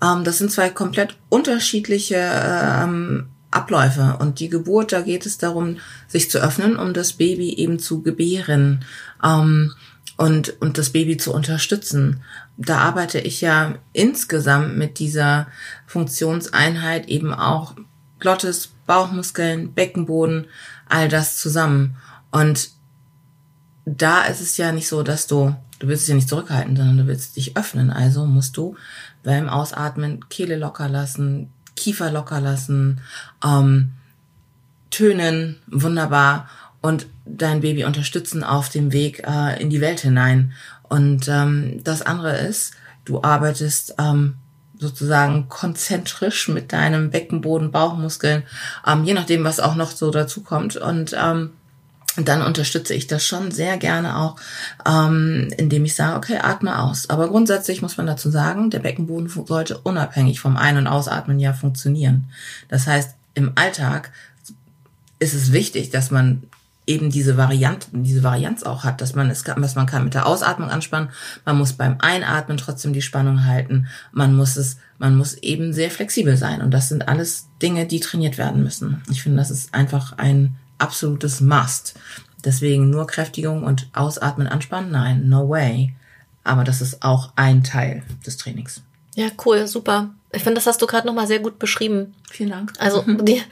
Ähm, 0.02 0.24
das 0.24 0.38
sind 0.38 0.50
zwei 0.50 0.70
komplett 0.70 1.16
unterschiedliche 1.28 2.16
ähm, 2.16 3.28
Abläufe. 3.50 4.16
Und 4.20 4.40
die 4.40 4.48
Geburt, 4.48 4.92
da 4.92 5.00
geht 5.00 5.26
es 5.26 5.38
darum, 5.38 5.78
sich 6.06 6.30
zu 6.30 6.38
öffnen, 6.38 6.76
um 6.76 6.94
das 6.94 7.14
Baby 7.14 7.54
eben 7.54 7.78
zu 7.78 8.02
gebären 8.02 8.84
ähm, 9.24 9.72
und, 10.16 10.60
und 10.60 10.78
das 10.78 10.90
Baby 10.90 11.16
zu 11.16 11.32
unterstützen. 11.32 12.22
Da 12.56 12.78
arbeite 12.78 13.18
ich 13.18 13.40
ja 13.40 13.74
insgesamt 13.92 14.76
mit 14.76 14.98
dieser 14.98 15.48
Funktionseinheit 15.86 17.08
eben 17.08 17.32
auch 17.32 17.74
Glottis, 18.18 18.70
Bauchmuskeln, 18.88 19.74
Beckenboden, 19.74 20.46
all 20.88 21.08
das 21.08 21.36
zusammen. 21.36 21.96
Und 22.32 22.70
da 23.84 24.22
ist 24.22 24.40
es 24.40 24.56
ja 24.56 24.72
nicht 24.72 24.88
so, 24.88 25.02
dass 25.02 25.26
du, 25.26 25.54
du 25.78 25.86
willst 25.86 26.02
es 26.02 26.08
ja 26.08 26.14
nicht 26.14 26.28
zurückhalten, 26.28 26.74
sondern 26.74 26.96
du 26.96 27.06
willst 27.06 27.36
dich 27.36 27.56
öffnen. 27.56 27.90
Also 27.90 28.26
musst 28.26 28.56
du 28.56 28.76
beim 29.22 29.48
Ausatmen 29.48 30.28
Kehle 30.28 30.56
locker 30.56 30.88
lassen, 30.88 31.52
Kiefer 31.76 32.10
locker 32.10 32.40
lassen, 32.40 33.00
ähm, 33.44 33.92
tönen, 34.90 35.56
wunderbar 35.66 36.48
und 36.80 37.06
dein 37.26 37.60
Baby 37.60 37.84
unterstützen 37.84 38.42
auf 38.42 38.70
dem 38.70 38.92
Weg 38.92 39.22
äh, 39.26 39.60
in 39.60 39.68
die 39.68 39.82
Welt 39.82 40.00
hinein. 40.00 40.52
Und 40.82 41.28
ähm, 41.28 41.82
das 41.84 42.00
andere 42.00 42.38
ist, 42.38 42.72
du 43.04 43.22
arbeitest 43.22 43.94
ähm, 43.98 44.36
sozusagen 44.78 45.48
konzentrisch 45.48 46.48
mit 46.48 46.72
deinem 46.72 47.10
Beckenboden, 47.10 47.70
Bauchmuskeln, 47.70 48.44
ähm, 48.86 49.04
je 49.04 49.14
nachdem, 49.14 49.44
was 49.44 49.60
auch 49.60 49.74
noch 49.74 49.90
so 49.90 50.10
dazu 50.10 50.42
kommt. 50.42 50.76
Und 50.76 51.16
ähm, 51.20 51.50
dann 52.16 52.42
unterstütze 52.42 52.94
ich 52.94 53.06
das 53.06 53.24
schon 53.24 53.50
sehr 53.50 53.76
gerne 53.76 54.16
auch, 54.16 54.36
ähm, 54.86 55.48
indem 55.56 55.84
ich 55.84 55.94
sage, 55.94 56.16
okay, 56.16 56.38
atme 56.42 56.80
aus. 56.82 57.10
Aber 57.10 57.28
grundsätzlich 57.28 57.82
muss 57.82 57.96
man 57.96 58.06
dazu 58.06 58.30
sagen, 58.30 58.70
der 58.70 58.80
Beckenboden 58.80 59.28
sollte 59.28 59.78
unabhängig 59.78 60.40
vom 60.40 60.56
Ein- 60.56 60.78
und 60.78 60.86
Ausatmen 60.86 61.38
ja 61.38 61.52
funktionieren. 61.52 62.30
Das 62.68 62.86
heißt, 62.86 63.14
im 63.34 63.52
Alltag 63.54 64.10
ist 65.18 65.34
es 65.34 65.52
wichtig, 65.52 65.90
dass 65.90 66.10
man 66.10 66.42
eben 66.88 67.10
diese 67.10 67.36
Varianten, 67.36 68.02
diese 68.02 68.22
Varianz 68.22 68.62
auch 68.62 68.82
hat, 68.82 69.00
dass 69.00 69.14
man 69.14 69.30
es 69.30 69.44
kann, 69.44 69.62
was 69.62 69.74
man 69.74 69.86
kann 69.86 70.04
mit 70.04 70.14
der 70.14 70.26
Ausatmung 70.26 70.70
anspannen. 70.70 71.10
Man 71.44 71.58
muss 71.58 71.74
beim 71.74 71.96
Einatmen 72.00 72.56
trotzdem 72.56 72.92
die 72.92 73.02
Spannung 73.02 73.44
halten. 73.44 73.86
Man 74.10 74.34
muss 74.34 74.56
es, 74.56 74.78
man 74.98 75.16
muss 75.16 75.34
eben 75.34 75.72
sehr 75.72 75.90
flexibel 75.90 76.36
sein. 76.36 76.62
Und 76.62 76.72
das 76.72 76.88
sind 76.88 77.06
alles 77.06 77.48
Dinge, 77.60 77.86
die 77.86 78.00
trainiert 78.00 78.38
werden 78.38 78.62
müssen. 78.62 79.02
Ich 79.10 79.22
finde, 79.22 79.38
das 79.38 79.50
ist 79.50 79.74
einfach 79.74 80.16
ein 80.16 80.56
absolutes 80.78 81.40
Must. 81.40 81.94
Deswegen 82.44 82.88
nur 82.88 83.06
Kräftigung 83.06 83.64
und 83.64 83.88
Ausatmen, 83.92 84.46
Anspannen? 84.46 84.90
Nein, 84.90 85.28
no 85.28 85.48
way. 85.48 85.94
Aber 86.42 86.64
das 86.64 86.80
ist 86.80 87.02
auch 87.02 87.32
ein 87.36 87.62
Teil 87.62 88.02
des 88.24 88.38
Trainings. 88.38 88.82
Ja, 89.14 89.26
cool, 89.44 89.66
super. 89.66 90.10
Ich 90.32 90.42
finde, 90.42 90.56
das 90.56 90.66
hast 90.66 90.82
du 90.82 90.86
gerade 90.86 91.06
nochmal 91.06 91.26
sehr 91.26 91.38
gut 91.38 91.58
beschrieben. 91.58 92.14
Vielen 92.30 92.50
Dank. 92.50 92.72
Also 92.78 93.02
die, 93.06 93.42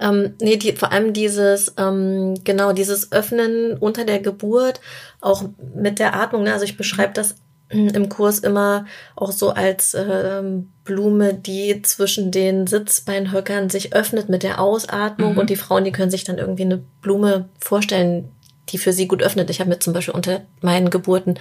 ähm, 0.00 0.34
nee, 0.40 0.56
die, 0.56 0.72
vor 0.72 0.92
allem 0.92 1.12
dieses, 1.12 1.74
ähm, 1.76 2.34
genau, 2.44 2.72
dieses 2.72 3.12
Öffnen 3.12 3.76
unter 3.78 4.04
der 4.04 4.20
Geburt, 4.20 4.80
auch 5.20 5.44
mit 5.74 5.98
der 5.98 6.14
Atmung. 6.14 6.44
Ne? 6.44 6.52
Also 6.52 6.64
ich 6.64 6.76
beschreibe 6.76 7.12
das 7.12 7.36
im 7.72 8.08
Kurs 8.10 8.38
immer 8.40 8.84
auch 9.16 9.32
so 9.32 9.50
als 9.50 9.94
ähm, 9.94 10.70
Blume, 10.84 11.32
die 11.32 11.80
zwischen 11.82 12.30
den 12.30 12.66
Sitzbeinhöckern 12.66 13.70
sich 13.70 13.94
öffnet 13.94 14.28
mit 14.28 14.42
der 14.42 14.60
Ausatmung 14.60 15.32
mhm. 15.32 15.38
und 15.38 15.50
die 15.50 15.56
Frauen, 15.56 15.84
die 15.84 15.92
können 15.92 16.10
sich 16.10 16.24
dann 16.24 16.38
irgendwie 16.38 16.64
eine 16.64 16.82
Blume 17.00 17.48
vorstellen, 17.58 18.28
die 18.68 18.78
für 18.78 18.92
sie 18.92 19.08
gut 19.08 19.22
öffnet. 19.22 19.50
Ich 19.50 19.60
habe 19.60 19.70
mir 19.70 19.78
zum 19.78 19.92
Beispiel 19.92 20.14
unter 20.14 20.42
meinen 20.60 20.90
Geburten 20.90 21.38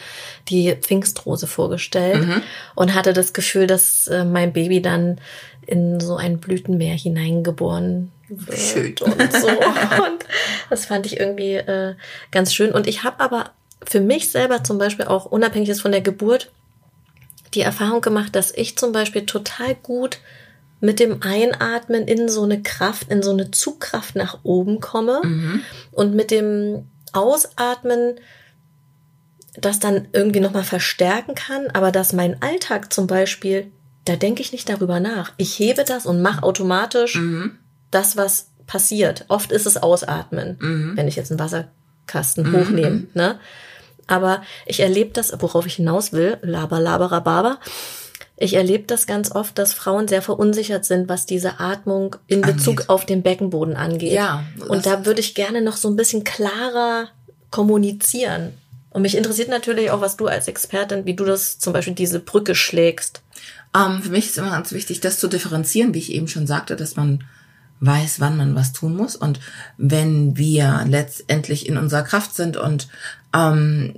die 0.50 0.76
Pfingstrose 0.76 1.48
vorgestellt 1.48 2.26
mhm. 2.26 2.42
und 2.76 2.94
hatte 2.94 3.14
das 3.14 3.34
Gefühl, 3.34 3.68
dass 3.68 4.08
äh, 4.08 4.26
mein 4.26 4.54
Baby 4.54 4.82
dann 4.82 5.20
in 5.66 6.00
so 6.00 6.16
ein 6.16 6.40
Blütenmeer 6.40 6.96
hineingeboren 6.96 8.12
wird 8.28 8.60
schön. 8.60 8.96
und 9.02 9.34
so. 9.34 9.48
und 10.04 10.26
das 10.70 10.86
fand 10.86 11.06
ich 11.06 11.20
irgendwie 11.20 11.56
äh, 11.56 11.96
ganz 12.32 12.54
schön. 12.54 12.72
Und 12.72 12.88
ich 12.88 13.04
habe 13.04 13.20
aber 13.20 13.52
für 13.84 14.02
mich 14.02 14.30
selber 14.30 14.64
zum 14.64 14.78
Beispiel 14.78 15.06
auch 15.06 15.26
unabhängig 15.26 15.80
von 15.82 15.92
der 15.92 16.02
Geburt 16.02 16.52
die 17.54 17.62
Erfahrung 17.62 18.02
gemacht, 18.02 18.36
dass 18.36 18.52
ich 18.52 18.78
zum 18.78 18.92
Beispiel 18.92 19.26
total 19.26 19.76
gut 19.76 20.20
mit 20.80 21.00
dem 21.00 21.22
Einatmen 21.22 22.08
in 22.08 22.28
so 22.28 22.44
eine 22.44 22.62
Kraft, 22.62 23.10
in 23.10 23.22
so 23.22 23.32
eine 23.32 23.52
Zugkraft 23.52 24.16
nach 24.16 24.40
oben 24.44 24.80
komme 24.80 25.22
mhm. 25.24 25.62
und 25.92 26.16
mit 26.16 26.32
dem 26.32 26.88
Ausatmen 27.13 28.15
das 29.56 29.80
dann 29.80 30.08
irgendwie 30.13 30.39
nochmal 30.39 30.63
verstärken 30.63 31.36
kann, 31.36 31.67
aber 31.74 31.91
dass 31.91 32.13
mein 32.13 32.41
Alltag 32.41 32.93
zum 32.93 33.08
Beispiel, 33.08 33.71
da 34.06 34.15
denke 34.15 34.41
ich 34.41 34.52
nicht 34.52 34.69
darüber 34.69 35.00
nach. 35.00 35.34
Ich 35.38 35.60
hebe 35.60 35.84
das 35.84 36.06
und 36.06 36.21
mache 36.21 36.43
automatisch 36.43 37.15
mhm. 37.15 37.58
das, 37.91 38.15
was 38.15 38.47
passiert. 38.65 39.26
Oft 39.28 39.52
ist 39.52 39.65
es 39.65 39.78
Ausatmen, 39.78 40.58
mhm. 40.60 40.93
wenn 40.95 41.08
ich 41.08 41.17
jetzt 41.17 41.32
einen 41.32 41.39
Wasserkasten 41.39 42.50
mhm. 42.50 42.56
hochnehme. 42.56 43.08
Ne? 43.13 43.39
Aber 44.08 44.41
ich 44.65 44.80
erlebe 44.80 45.12
das, 45.12 45.34
worauf 45.39 45.65
ich 45.65 45.76
hinaus 45.76 46.13
will, 46.13 46.38
laber, 46.41 46.80
laber, 46.80 47.12
rababa. 47.12 47.60
Ich 48.42 48.56
erlebe 48.56 48.86
das 48.88 49.06
ganz 49.06 49.32
oft, 49.32 49.60
dass 49.60 49.72
Frauen 49.72 50.08
sehr 50.08 50.24
verunsichert 50.24 50.84
sind, 50.84 51.08
was 51.08 51.28
diese 51.28 51.60
Atmung 51.60 52.16
in 52.26 52.42
Bezug 52.42 52.80
angeht. 52.80 52.90
auf 52.90 53.06
den 53.06 53.22
Beckenboden 53.22 53.76
angeht. 53.76 54.14
Ja. 54.14 54.44
Und 54.68 54.88
da 54.88 55.06
würde 55.06 55.20
ich 55.20 55.36
gerne 55.36 55.62
noch 55.62 55.78
so 55.78 55.88
ein 55.88 55.96
bisschen 55.96 56.24
klarer 56.24 57.10
kommunizieren. 57.52 58.54
Und 58.90 59.04
mich 59.04 59.16
interessiert 59.16 59.50
natürlich 59.50 59.92
auch, 59.92 60.02
was 60.02 60.18
du 60.18 60.26
als 60.26 60.48
Expertin, 60.48 61.06
wie 61.06 61.14
du 61.14 61.24
das 61.24 61.60
zum 61.60 61.72
Beispiel 61.72 61.94
diese 61.94 62.20
Brücke 62.20 62.56
schlägst. 62.56 63.22
Ähm, 63.76 64.02
für 64.02 64.10
mich 64.10 64.26
ist 64.26 64.40
immer 64.40 64.50
ganz 64.50 64.72
wichtig, 64.72 65.02
das 65.02 65.20
zu 65.20 65.28
differenzieren, 65.28 65.94
wie 65.94 66.00
ich 66.00 66.12
eben 66.12 66.28
schon 66.28 66.48
sagte, 66.48 66.76
dass 66.76 66.96
man 66.96 67.24
weiß, 67.80 68.20
wann 68.22 68.38
man 68.38 68.56
was 68.56 68.74
tun 68.74 68.96
muss. 68.96 69.16
Und 69.16 69.40
wenn 69.78 70.36
wir 70.36 70.84
letztendlich 70.88 71.70
in 71.70 71.78
unserer 71.78 72.02
Kraft 72.02 72.34
sind 72.34 72.58
und 72.58 72.88
ähm, 73.34 73.94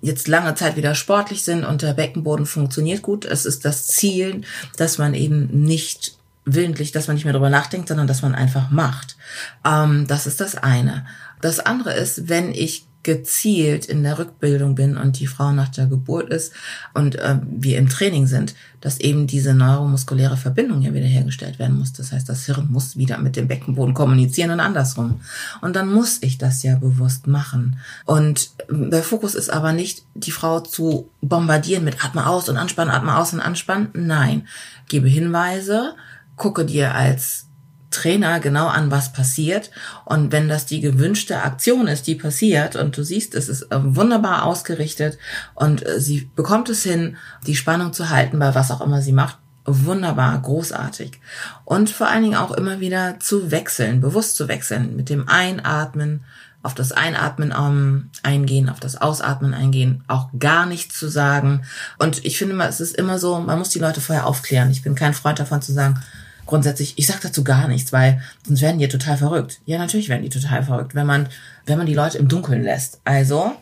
jetzt 0.00 0.28
lange 0.28 0.54
Zeit 0.54 0.76
wieder 0.76 0.94
sportlich 0.94 1.44
sind 1.44 1.64
und 1.64 1.82
der 1.82 1.94
Beckenboden 1.94 2.46
funktioniert 2.46 3.02
gut, 3.02 3.24
es 3.24 3.44
ist 3.44 3.64
das 3.64 3.86
Ziel, 3.86 4.42
dass 4.76 4.98
man 4.98 5.14
eben 5.14 5.64
nicht 5.64 6.16
willentlich, 6.44 6.92
dass 6.92 7.06
man 7.06 7.16
nicht 7.16 7.24
mehr 7.24 7.34
drüber 7.34 7.50
nachdenkt, 7.50 7.88
sondern 7.88 8.06
dass 8.06 8.22
man 8.22 8.34
einfach 8.34 8.70
macht. 8.70 9.16
Ähm, 9.64 10.06
das 10.06 10.26
ist 10.26 10.40
das 10.40 10.56
eine. 10.56 11.06
Das 11.40 11.60
andere 11.60 11.94
ist, 11.94 12.28
wenn 12.28 12.52
ich 12.52 12.87
gezielt 13.08 13.86
in 13.86 14.02
der 14.02 14.18
Rückbildung 14.18 14.74
bin 14.74 14.98
und 14.98 15.18
die 15.18 15.26
Frau 15.26 15.50
nach 15.52 15.70
der 15.70 15.86
Geburt 15.86 16.28
ist 16.28 16.52
und 16.92 17.14
äh, 17.14 17.38
wir 17.42 17.78
im 17.78 17.88
Training 17.88 18.26
sind, 18.26 18.54
dass 18.82 19.00
eben 19.00 19.26
diese 19.26 19.54
neuromuskuläre 19.54 20.36
Verbindung 20.36 20.82
ja 20.82 20.92
wieder 20.92 21.06
hergestellt 21.06 21.58
werden 21.58 21.78
muss. 21.78 21.94
Das 21.94 22.12
heißt, 22.12 22.28
das 22.28 22.44
Hirn 22.44 22.68
muss 22.70 22.98
wieder 22.98 23.16
mit 23.16 23.36
dem 23.36 23.48
Beckenboden 23.48 23.94
kommunizieren 23.94 24.50
und 24.50 24.60
andersrum. 24.60 25.22
Und 25.62 25.74
dann 25.74 25.90
muss 25.90 26.18
ich 26.20 26.36
das 26.36 26.62
ja 26.62 26.76
bewusst 26.76 27.26
machen. 27.26 27.78
Und 28.04 28.50
der 28.68 29.02
Fokus 29.02 29.34
ist 29.34 29.48
aber 29.48 29.72
nicht, 29.72 30.02
die 30.14 30.30
Frau 30.30 30.60
zu 30.60 31.08
bombardieren 31.22 31.84
mit 31.84 32.04
Atme 32.04 32.26
aus 32.26 32.50
und 32.50 32.58
anspannen, 32.58 32.92
Atme 32.92 33.16
aus 33.16 33.32
und 33.32 33.40
anspannen. 33.40 33.88
Nein, 33.94 34.46
gebe 34.86 35.08
Hinweise, 35.08 35.94
gucke 36.36 36.66
dir 36.66 36.94
als 36.94 37.47
Trainer 37.90 38.40
genau 38.40 38.66
an, 38.66 38.90
was 38.90 39.12
passiert. 39.12 39.70
Und 40.04 40.32
wenn 40.32 40.48
das 40.48 40.66
die 40.66 40.80
gewünschte 40.80 41.42
Aktion 41.42 41.86
ist, 41.86 42.06
die 42.06 42.14
passiert 42.14 42.76
und 42.76 42.96
du 42.96 43.02
siehst, 43.02 43.34
es 43.34 43.48
ist 43.48 43.62
äh, 43.70 43.78
wunderbar 43.80 44.44
ausgerichtet 44.44 45.18
und 45.54 45.86
äh, 45.86 46.00
sie 46.00 46.30
bekommt 46.36 46.68
es 46.68 46.82
hin, 46.82 47.16
die 47.46 47.56
Spannung 47.56 47.92
zu 47.92 48.10
halten 48.10 48.38
bei 48.38 48.54
was 48.54 48.70
auch 48.70 48.80
immer 48.80 49.02
sie 49.02 49.12
macht, 49.12 49.38
wunderbar, 49.64 50.40
großartig. 50.40 51.20
Und 51.64 51.90
vor 51.90 52.08
allen 52.08 52.22
Dingen 52.22 52.36
auch 52.36 52.52
immer 52.52 52.80
wieder 52.80 53.20
zu 53.20 53.50
wechseln, 53.50 54.00
bewusst 54.00 54.36
zu 54.36 54.48
wechseln, 54.48 54.96
mit 54.96 55.08
dem 55.08 55.28
Einatmen, 55.28 56.24
auf 56.62 56.74
das 56.74 56.92
Einatmen 56.92 57.54
ähm, 57.56 58.10
eingehen, 58.22 58.68
auf 58.68 58.80
das 58.80 59.00
Ausatmen 59.00 59.54
eingehen, 59.54 60.02
auch 60.08 60.28
gar 60.38 60.66
nichts 60.66 60.98
zu 60.98 61.08
sagen. 61.08 61.62
Und 61.98 62.24
ich 62.24 62.36
finde 62.36 62.62
es 62.64 62.80
ist 62.80 62.96
immer 62.96 63.18
so, 63.18 63.38
man 63.38 63.58
muss 63.58 63.70
die 63.70 63.78
Leute 63.78 64.00
vorher 64.00 64.26
aufklären. 64.26 64.70
Ich 64.70 64.82
bin 64.82 64.94
kein 64.94 65.14
Freund 65.14 65.38
davon 65.38 65.62
zu 65.62 65.72
sagen, 65.72 66.02
grundsätzlich, 66.48 66.94
ich 66.96 67.06
sag 67.06 67.20
dazu 67.20 67.44
gar 67.44 67.68
nichts, 67.68 67.92
weil 67.92 68.20
sonst 68.44 68.62
werden 68.62 68.80
die 68.80 68.88
total 68.88 69.16
verrückt. 69.16 69.60
Ja, 69.66 69.78
natürlich 69.78 70.08
werden 70.08 70.22
die 70.22 70.30
total 70.30 70.64
verrückt, 70.64 70.96
wenn 70.96 71.06
man, 71.06 71.28
wenn 71.66 71.78
man 71.78 71.86
die 71.86 71.94
Leute 71.94 72.18
im 72.18 72.26
Dunkeln 72.26 72.64
lässt. 72.64 73.00
Also, 73.04 73.52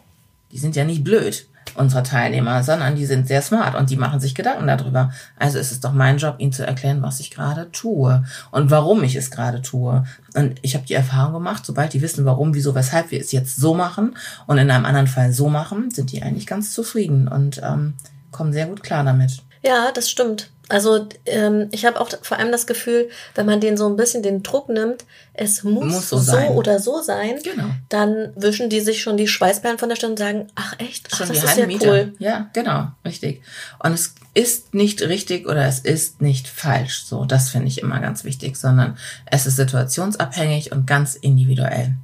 die 0.53 0.59
sind 0.59 0.77
ja 0.77 0.85
nicht 0.85 1.05
blöd, 1.05 1.47
unsere 1.75 2.05
Teilnehmer, 2.05 2.63
sondern 2.63 2.95
die 2.95 3.05
sind 3.05 3.27
sehr 3.27 3.43
smart 3.43 3.75
und 3.75 3.91
die 3.91 3.97
machen 3.97 4.21
sich 4.21 4.37
Gedanken 4.37 4.69
darüber. 4.69 5.11
Also 5.37 5.59
ist 5.59 5.73
es 5.73 5.81
doch 5.81 5.93
mein 5.93 6.19
Job, 6.19 6.37
ihnen 6.39 6.53
zu 6.53 6.65
erklären, 6.65 7.03
was 7.03 7.19
ich 7.19 7.33
gerade 7.33 7.71
tue 7.73 8.25
und 8.53 8.71
warum 8.71 9.03
ich 9.03 9.17
es 9.17 9.33
gerade 9.33 9.63
tue. 9.63 10.05
Und 10.35 10.59
ich 10.63 10.77
habe 10.77 10.87
die 10.87 10.95
Erfahrung 10.95 11.35
gemacht, 11.35 11.67
sobald 11.67 11.93
die 11.93 12.03
wissen, 12.03 12.25
warum, 12.25 12.55
wieso, 12.55 12.75
weshalb 12.77 13.11
wir 13.11 13.21
es 13.21 13.33
jetzt 13.33 13.57
so 13.57 13.75
machen 13.75 14.17
und 14.47 14.59
in 14.59 14.71
einem 14.71 14.87
anderen 14.87 15.09
Fall 15.09 15.33
so 15.33 15.49
machen, 15.49 15.91
sind 15.91 16.13
die 16.13 16.23
eigentlich 16.23 16.47
ganz 16.47 16.73
zufrieden 16.73 17.27
und 17.27 17.61
ähm, 17.65 17.95
kommen 18.31 18.53
sehr 18.53 18.67
gut 18.67 18.85
klar 18.85 19.03
damit. 19.03 19.43
Ja, 19.63 19.91
das 19.93 20.09
stimmt. 20.09 20.51
Also 20.69 21.09
ähm, 21.27 21.69
ich 21.71 21.85
habe 21.85 22.01
auch 22.01 22.11
vor 22.23 22.39
allem 22.39 22.51
das 22.51 22.67
Gefühl, 22.67 23.09
wenn 23.37 23.47
man 23.47 23.61
den 23.61 23.77
so 23.77 23.89
ein 23.89 23.97
bisschen 23.97 24.23
den 24.23 24.43
Druck 24.43 24.69
nimmt, 24.69 25.05
es 25.33 25.63
muss, 25.63 25.85
muss 25.85 26.09
so, 26.09 26.19
so 26.19 26.37
oder 26.37 26.81
so 26.81 27.03
sein, 27.03 27.39
genau. 27.43 27.71
dann 27.89 28.33
wischen 28.35 28.69
die 28.69 28.81
sich 28.81 29.01
schon 29.01 29.17
die 29.17 29.29
Schweißperlen 29.29 29.79
von 29.79 29.89
der 29.89 29.97
Stirn 29.97 30.13
und 30.13 30.19
sagen, 30.19 30.49
ach 30.57 30.75
echt, 30.79 31.09
ach, 31.13 31.19
schon 31.19 31.29
das 31.29 31.45
ist 31.45 31.57
ja 31.57 31.67
Meter. 31.67 31.89
cool. 31.89 32.15
Ja, 32.19 32.51
genau, 32.53 32.89
richtig. 33.05 33.43
Und 33.79 33.93
es 33.93 34.15
ist 34.35 34.75
nicht 34.75 35.03
richtig 35.03 35.47
oder 35.47 35.67
es 35.67 35.79
ist 35.79 36.21
nicht 36.21 36.49
falsch. 36.49 37.05
So, 37.05 37.25
das 37.25 37.51
finde 37.51 37.69
ich 37.69 37.81
immer 37.81 38.01
ganz 38.01 38.25
wichtig, 38.25 38.57
sondern 38.57 38.97
es 39.27 39.47
ist 39.47 39.57
situationsabhängig 39.57 40.73
und 40.73 40.87
ganz 40.87 41.15
individuell. 41.15 41.95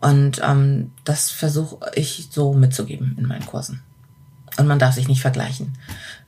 Und 0.00 0.40
ähm, 0.42 0.92
das 1.04 1.30
versuche 1.30 1.78
ich 1.94 2.28
so 2.30 2.54
mitzugeben 2.54 3.14
in 3.18 3.26
meinen 3.26 3.46
Kursen. 3.46 3.82
Und 4.56 4.66
man 4.66 4.78
darf 4.78 4.94
sich 4.94 5.08
nicht 5.08 5.20
vergleichen. 5.20 5.78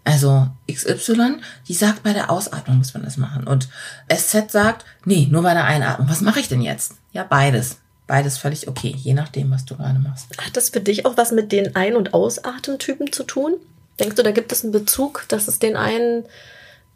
Also 0.05 0.49
XY, 0.71 1.37
die 1.69 1.75
sagt, 1.75 2.03
bei 2.03 2.12
der 2.12 2.31
Ausatmung 2.31 2.79
muss 2.79 2.95
man 2.95 3.05
das 3.05 3.17
machen. 3.17 3.47
Und 3.47 3.69
SZ 4.12 4.51
sagt, 4.51 4.85
nee, 5.05 5.29
nur 5.31 5.43
bei 5.43 5.55
der 5.55 5.65
Einatmung. 5.65 6.09
Was 6.09 6.21
mache 6.23 6.41
ich 6.41 6.49
denn 6.49 6.61
jetzt? 6.61 6.95
Ja, 7.12 7.25
beides. 7.25 7.79
Beides 8.09 8.37
völlig 8.37 8.67
okay, 8.67 8.95
je 8.97 9.15
nachdem, 9.15 9.51
was 9.53 9.65
du 9.65 9.77
gerade 9.77 10.01
machst. 10.01 10.27
Hat 10.38 10.57
das 10.57 10.71
für 10.71 10.81
dich 10.81 11.07
auch 11.07 11.17
was 11.17 11.31
mit 11.31 11.53
den 11.53 11.77
Ein- 11.77 11.97
und 11.97 12.15
Ausatemtypen 12.15 13.12
zu 13.12 13.23
tun? 13.23 13.55
Denkst 14.01 14.17
du, 14.17 14.23
da 14.23 14.33
gibt 14.33 14.51
es 14.51 14.65
einen 14.65 14.73
Bezug, 14.73 15.25
dass 15.29 15.47
es 15.47 15.61
den 15.61 15.77
einen 15.77 16.25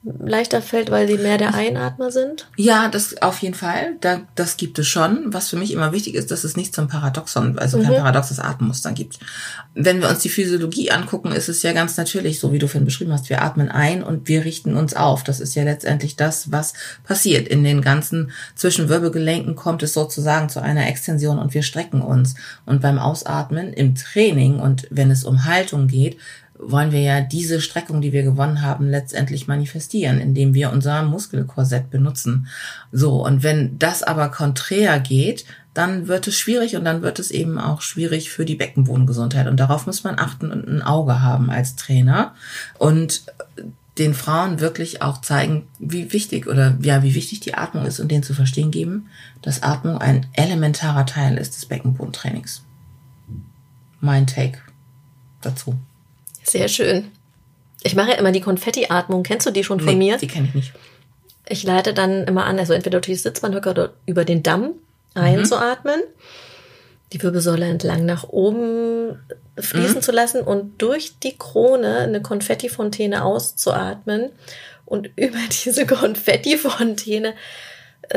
leichter 0.02 0.62
fällt, 0.62 0.90
weil 0.90 1.09
sie 1.09 1.18
mehr 1.18 1.37
der 1.37 1.54
Einatmer 1.54 2.12
sind? 2.12 2.48
Ja, 2.56 2.88
das 2.88 3.20
auf 3.22 3.38
jeden 3.38 3.54
Fall. 3.54 3.96
Da, 4.00 4.20
das 4.37 4.56
gibt 4.56 4.78
es 4.78 4.87
schon. 4.87 5.32
Was 5.32 5.48
für 5.48 5.56
mich 5.56 5.72
immer 5.72 5.92
wichtig 5.92 6.14
ist, 6.14 6.30
dass 6.30 6.44
es 6.44 6.56
nicht 6.56 6.74
zum 6.74 6.87
Paradoxon, 6.87 7.59
also 7.59 7.78
kein 7.78 7.92
mhm. 7.92 7.96
paradoxes 7.96 8.38
Atemmuster 8.38 8.92
gibt. 8.92 9.18
Wenn 9.74 10.00
wir 10.00 10.09
uns 10.09 10.20
die 10.20 10.28
Physiologie 10.28 10.90
angucken, 10.90 11.32
ist 11.32 11.48
es 11.48 11.62
ja 11.62 11.72
ganz 11.72 11.96
natürlich, 11.96 12.38
so 12.38 12.52
wie 12.52 12.59
du 12.59 12.68
vorhin 12.68 12.85
beschrieben 12.85 13.12
hast, 13.12 13.30
wir 13.30 13.42
atmen 13.42 13.68
ein 13.68 14.02
und 14.02 14.28
wir 14.28 14.44
richten 14.44 14.76
uns 14.76 14.94
auf. 14.94 15.24
Das 15.24 15.40
ist 15.40 15.54
ja 15.54 15.64
letztendlich 15.64 16.14
das, 16.14 16.52
was 16.52 16.74
passiert. 17.02 17.48
In 17.48 17.64
den 17.64 17.82
ganzen 17.82 18.30
Zwischenwirbelgelenken 18.54 19.56
kommt 19.56 19.82
es 19.82 19.92
sozusagen 19.92 20.48
zu 20.48 20.62
einer 20.62 20.87
Extension 20.87 21.38
und 21.38 21.52
wir 21.52 21.62
strecken 21.62 22.00
uns. 22.00 22.37
Und 22.64 22.80
beim 22.80 22.98
Ausatmen 22.98 23.72
im 23.72 23.96
Training 23.96 24.61
und 24.61 24.87
wenn 24.90 25.11
es 25.11 25.24
um 25.24 25.44
Haltung 25.44 25.88
geht, 25.88 26.16
wollen 26.59 26.92
wir 26.92 27.01
ja 27.01 27.21
diese 27.21 27.61
Streckung, 27.61 28.01
die 28.01 28.12
wir 28.12 28.23
gewonnen 28.23 28.62
haben, 28.62 28.88
letztendlich 28.88 29.47
manifestieren, 29.47 30.21
indem 30.21 30.55
wir 30.55 30.73
unser 30.73 31.03
Muskelkorsett 31.03 31.90
benutzen. 31.90 32.49
So, 32.92 33.25
und 33.25 33.42
wenn 33.42 33.79
das 33.79 34.03
aber 34.03 34.31
konträr 34.31 35.01
geht, 35.01 35.45
dann 35.75 36.09
wird 36.09 36.27
es 36.27 36.38
schwierig 36.38 36.77
und 36.77 36.85
dann 36.85 37.03
wird 37.03 37.19
es 37.19 37.31
eben 37.31 37.59
auch 37.59 37.83
schwierig 37.83 38.31
für 38.31 38.47
die 38.47 38.55
Beckenbodengesundheit. 38.55 39.47
Und 39.47 39.61
darauf 39.61 39.87
muss 39.87 40.05
man 40.05 40.19
achten 40.19 40.51
und 40.51 40.66
ein 40.66 40.83
Auge 40.83 41.21
haben 41.21 41.51
als 41.51 41.77
Trainer 41.77 42.35
und 42.79 43.25
den 43.99 44.14
Frauen 44.14 44.61
wirklich 44.61 45.03
auch 45.03 45.21
zeigen, 45.21 45.66
wie 45.79 46.12
wichtig 46.12 46.47
oder 46.47 46.77
ja, 46.83 47.03
wie 47.03 47.14
wichtig 47.14 47.40
die 47.40 47.55
Atmung 47.55 47.87
ist 47.87 48.01
und 48.01 48.11
denen 48.11 48.23
zu 48.23 48.35
verstehen 48.35 48.71
geben, 48.71 49.09
dass 49.42 49.62
Atmung 49.62 49.99
ein 49.99 50.27
elementarer 50.33 51.07
Teil 51.07 51.38
ist 51.38 51.57
des 51.57 51.66
Beckenbodentrainings. 51.66 52.64
Mein 54.01 54.27
Take 54.27 54.59
dazu. 55.40 55.77
Sehr 56.46 56.68
schön. 56.68 57.11
Ich 57.82 57.94
mache 57.94 58.11
ja 58.11 58.16
immer 58.16 58.32
die 58.32 58.40
Konfettiatmung. 58.40 59.22
Kennst 59.22 59.46
du 59.46 59.50
die 59.50 59.64
schon 59.64 59.80
von 59.80 59.98
nee, 59.98 60.11
mir? 60.11 60.18
Die 60.18 60.26
kenne 60.26 60.48
ich 60.48 60.54
nicht. 60.54 60.72
Ich 61.48 61.62
leite 61.62 61.94
dann 61.94 62.24
immer 62.24 62.44
an, 62.44 62.59
also 62.59 62.72
entweder 62.72 63.00
durch 63.00 63.16
die 63.18 63.22
Sitzbahnhöcker 63.22 63.70
oder 63.70 63.92
über 64.06 64.24
den 64.24 64.42
Damm 64.42 64.72
einzuatmen, 65.14 66.00
mhm. 66.00 67.12
die 67.12 67.22
Wirbelsäule 67.22 67.66
entlang 67.66 68.04
nach 68.04 68.24
oben 68.24 69.20
fließen 69.59 69.96
mhm. 69.96 70.02
zu 70.02 70.12
lassen 70.12 70.40
und 70.42 70.82
durch 70.82 71.18
die 71.20 71.38
Krone 71.38 71.98
eine 71.98 72.20
Konfettifontäne 72.20 73.24
auszuatmen 73.24 74.30
und 74.85 75.11
über 75.16 75.38
diese 75.64 75.87
Konfettifontäne 75.87 77.35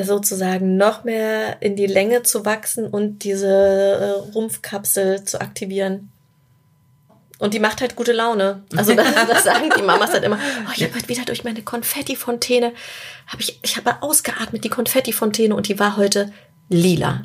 sozusagen 0.04 0.78
noch 0.78 1.04
mehr 1.04 1.62
in 1.62 1.76
die 1.76 1.88
Länge 1.88 2.24
zu 2.24 2.46
wachsen 2.46 2.88
und 2.88 3.24
diese 3.24 3.48
äh, 3.48 4.32
Rumpfkapsel 4.34 5.24
zu 5.24 5.42
aktivieren. 5.42 6.12
Und 7.40 7.54
die 7.54 7.60
macht 7.60 7.80
halt 7.82 7.96
gute 7.96 8.12
Laune. 8.12 8.64
Also 8.76 8.94
das, 8.96 9.08
das 9.28 9.44
sagen 9.46 9.72
die 9.76 9.82
Mamas 9.82 10.12
halt 10.12 10.24
immer. 10.24 10.38
Oh, 10.68 10.72
ich 10.76 10.84
habe 10.84 10.94
heute 10.94 11.08
wieder 11.08 11.26
durch 11.26 11.44
meine 11.44 11.64
Konfettifontäne, 11.64 12.74
habe 13.28 13.42
ich, 13.42 13.60
ich 13.64 13.78
habe 13.78 14.04
ausgeatmet 14.04 14.64
die 14.64 14.70
Konfettifontäne 14.70 15.56
und 15.56 15.68
die 15.68 15.80
war 15.80 15.98
heute 15.98 16.32
lila. 16.68 17.24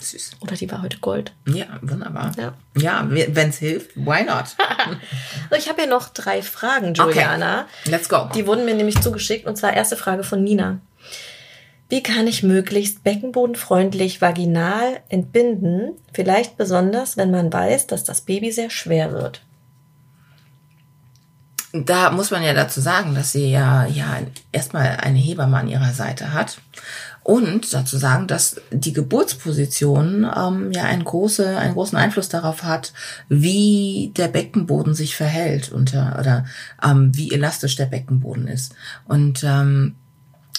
Süß. 0.00 0.32
Oder 0.40 0.56
die 0.56 0.68
war 0.68 0.82
heute 0.82 0.98
Gold. 0.98 1.32
Ja, 1.46 1.66
wunderbar. 1.80 2.32
Ja, 2.36 2.54
ja 2.76 3.06
wenn 3.08 3.50
es 3.50 3.58
hilft, 3.58 3.94
why 3.94 4.24
not? 4.24 4.48
so, 5.50 5.56
ich 5.56 5.68
habe 5.68 5.82
ja 5.82 5.86
noch 5.86 6.08
drei 6.08 6.42
Fragen, 6.42 6.94
Juliana. 6.94 7.66
Okay. 7.84 7.90
Let's 7.90 8.08
go. 8.08 8.28
Die 8.34 8.48
wurden 8.48 8.64
mir 8.64 8.74
nämlich 8.74 9.00
zugeschickt 9.00 9.46
und 9.46 9.56
zwar 9.56 9.74
erste 9.74 9.96
Frage 9.96 10.24
von 10.24 10.42
Nina. 10.42 10.80
Wie 11.88 12.02
kann 12.02 12.26
ich 12.26 12.42
möglichst 12.42 13.04
beckenbodenfreundlich 13.04 14.20
vaginal 14.20 15.00
entbinden? 15.08 15.92
Vielleicht 16.12 16.56
besonders, 16.56 17.16
wenn 17.16 17.30
man 17.30 17.52
weiß, 17.52 17.86
dass 17.86 18.02
das 18.02 18.22
Baby 18.22 18.50
sehr 18.50 18.70
schwer 18.70 19.12
wird 19.12 19.42
da 21.72 22.10
muss 22.10 22.30
man 22.30 22.42
ja 22.42 22.52
dazu 22.52 22.80
sagen, 22.80 23.14
dass 23.14 23.32
sie 23.32 23.50
ja, 23.50 23.86
ja 23.86 24.18
erstmal 24.52 24.98
eine 25.00 25.18
Hebamme 25.18 25.56
an 25.56 25.68
ihrer 25.68 25.92
Seite 25.92 26.32
hat. 26.32 26.58
Und 27.24 27.72
dazu 27.72 27.98
sagen, 27.98 28.26
dass 28.26 28.60
die 28.72 28.92
Geburtsposition 28.92 30.28
ähm, 30.36 30.72
ja 30.72 30.84
einen, 30.84 31.04
große, 31.04 31.56
einen 31.56 31.74
großen 31.74 31.96
Einfluss 31.96 32.28
darauf 32.28 32.64
hat, 32.64 32.92
wie 33.28 34.12
der 34.16 34.28
Beckenboden 34.28 34.94
sich 34.94 35.16
verhält 35.16 35.70
unter, 35.70 36.18
oder 36.18 36.44
ähm, 36.82 37.16
wie 37.16 37.30
elastisch 37.30 37.76
der 37.76 37.86
Beckenboden 37.86 38.48
ist. 38.48 38.74
Und 39.06 39.44
ähm, 39.44 39.94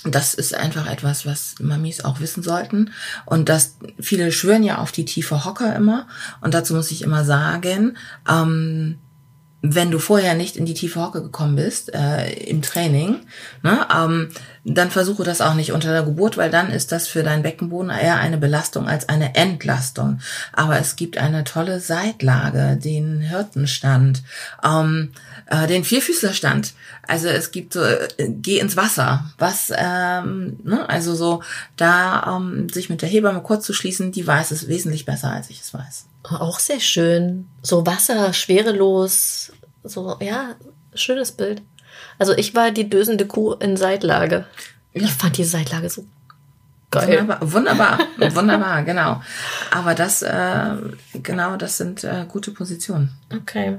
das 0.06 0.34
ist 0.34 0.56
einfach 0.56 0.89
etwas, 0.89 1.26
was 1.26 1.56
Mamis 1.60 2.04
auch 2.04 2.19
wissen 2.19 2.43
sollten. 2.43 2.91
Und 3.26 3.49
das 3.49 3.78
viele 3.99 4.32
schwören 4.32 4.63
ja 4.63 4.78
auf 4.80 4.91
die 4.91 5.06
tiefe 5.06 5.45
Hocker 5.45 5.76
immer. 5.76 6.08
Und 6.41 6.54
dazu 6.54 6.73
muss 6.73 6.91
ich 6.91 7.02
immer 7.02 7.23
sagen, 7.26 7.97
ähm, 8.30 8.99
wenn 9.65 9.91
du 9.91 9.97
vorher 9.97 10.36
nicht 10.36 10.58
in 10.58 10.65
die 10.65 10.73
tiefe 10.73 11.02
Hocke 11.02 11.23
gekommen 11.23 11.56
bist 11.56 11.93
äh, 11.93 12.34
im 12.34 12.62
Training, 12.62 13.21
ne, 13.63 13.88
ähm, 13.95 14.30
dann 14.65 14.91
versuche 14.91 15.23
das 15.23 15.41
auch 15.41 15.56
nicht 15.56 15.73
unter 15.73 15.91
der 15.91 16.04
Geburt, 16.04 16.38
weil 16.38 16.49
dann 16.49 16.71
ist 16.71 16.93
das 16.93 17.08
für 17.08 17.21
deinen 17.21 17.43
Beckenboden 17.43 17.89
eher 17.89 18.17
eine 18.17 18.38
Belastung 18.38 18.88
als 18.88 19.10
eine 19.10 19.36
Entlastung. 19.36 20.19
Aber 20.54 20.80
es 20.80 20.95
gibt 20.95 21.17
eine 21.17 21.43
tolle 21.43 21.82
Seitlage, 21.82 22.78
den 22.78 23.19
Hirtenstand, 23.19 24.23
ähm, 24.63 25.12
äh, 25.47 25.67
den 25.67 25.84
Vierfüßlerstand. 25.84 26.73
Also 27.06 27.28
es 27.28 27.52
gibt 27.52 27.73
so, 27.73 27.84
äh, 27.84 28.08
geh 28.30 28.60
ins 28.60 28.78
Wasser. 28.78 29.26
Was, 29.38 29.69
ähm, 29.76 30.58
ne? 30.63 30.88
also 30.88 31.13
so, 31.13 31.43
da 31.76 32.38
ähm, 32.38 32.69
sich 32.69 32.89
mit 32.89 33.02
der 33.02 33.10
Hebamme 33.10 33.41
kurz 33.41 33.65
zu 33.65 33.73
schließen, 33.73 34.13
die 34.13 34.26
weiß 34.26 34.52
es 34.52 34.69
wesentlich 34.69 35.04
besser, 35.04 35.32
als 35.32 35.49
ich 35.49 35.60
es 35.60 35.73
weiß. 35.73 36.06
Auch 36.23 36.60
sehr 36.60 36.80
schön. 36.80 37.49
So 37.62 37.86
Wasser, 37.86 38.32
schwerelos, 38.32 39.52
so, 39.84 40.15
ja, 40.21 40.56
schönes 40.95 41.34
Bild. 41.34 41.62
Also 42.19 42.36
ich 42.36 42.56
war 42.56 42.71
die 42.71 42.89
dösende 42.89 43.25
Kuh 43.25 43.53
in 43.53 43.77
Seitlage. 43.77 44.45
Ich 44.93 45.12
fand 45.12 45.38
die 45.38 45.43
Seitlage 45.43 45.89
so 45.89 46.06
geil. 46.91 47.19
Wunderbar, 47.19 47.39
wunderbar, 47.41 47.99
wunderbar, 48.36 48.84
genau. 48.84 49.21
Aber 49.71 49.95
das, 49.95 50.21
äh, 50.21 50.75
genau, 51.13 51.58
das 51.58 51.77
sind 51.77 52.03
äh, 52.03 52.25
gute 52.27 52.51
Positionen. 52.51 53.12
Okay. 53.34 53.77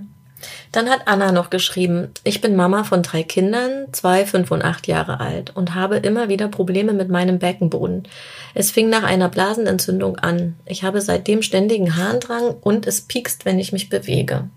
Dann 0.72 0.90
hat 0.90 1.02
Anna 1.06 1.32
noch 1.32 1.48
geschrieben, 1.48 2.08
ich 2.22 2.40
bin 2.40 2.56
Mama 2.56 2.84
von 2.84 3.02
drei 3.02 3.22
Kindern, 3.22 3.86
zwei, 3.92 4.26
fünf 4.26 4.50
und 4.50 4.62
acht 4.62 4.86
Jahre 4.86 5.20
alt 5.20 5.56
und 5.56 5.74
habe 5.74 5.96
immer 5.96 6.28
wieder 6.28 6.48
Probleme 6.48 6.92
mit 6.92 7.08
meinem 7.08 7.38
Beckenboden. 7.38 8.08
Es 8.52 8.70
fing 8.70 8.90
nach 8.90 9.04
einer 9.04 9.28
Blasenentzündung 9.28 10.18
an. 10.18 10.56
Ich 10.66 10.84
habe 10.84 11.00
seitdem 11.00 11.40
ständigen 11.42 11.96
Harndrang 11.96 12.56
und 12.60 12.86
es 12.86 13.02
piekst, 13.02 13.44
wenn 13.44 13.58
ich 13.58 13.72
mich 13.72 13.88
bewege. 13.88 14.48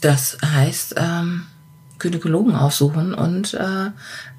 Das 0.00 0.38
heißt, 0.44 0.94
ähm, 0.98 1.46
Gynäkologen 1.98 2.54
aufsuchen 2.54 3.14
und 3.14 3.54
äh, 3.54 3.90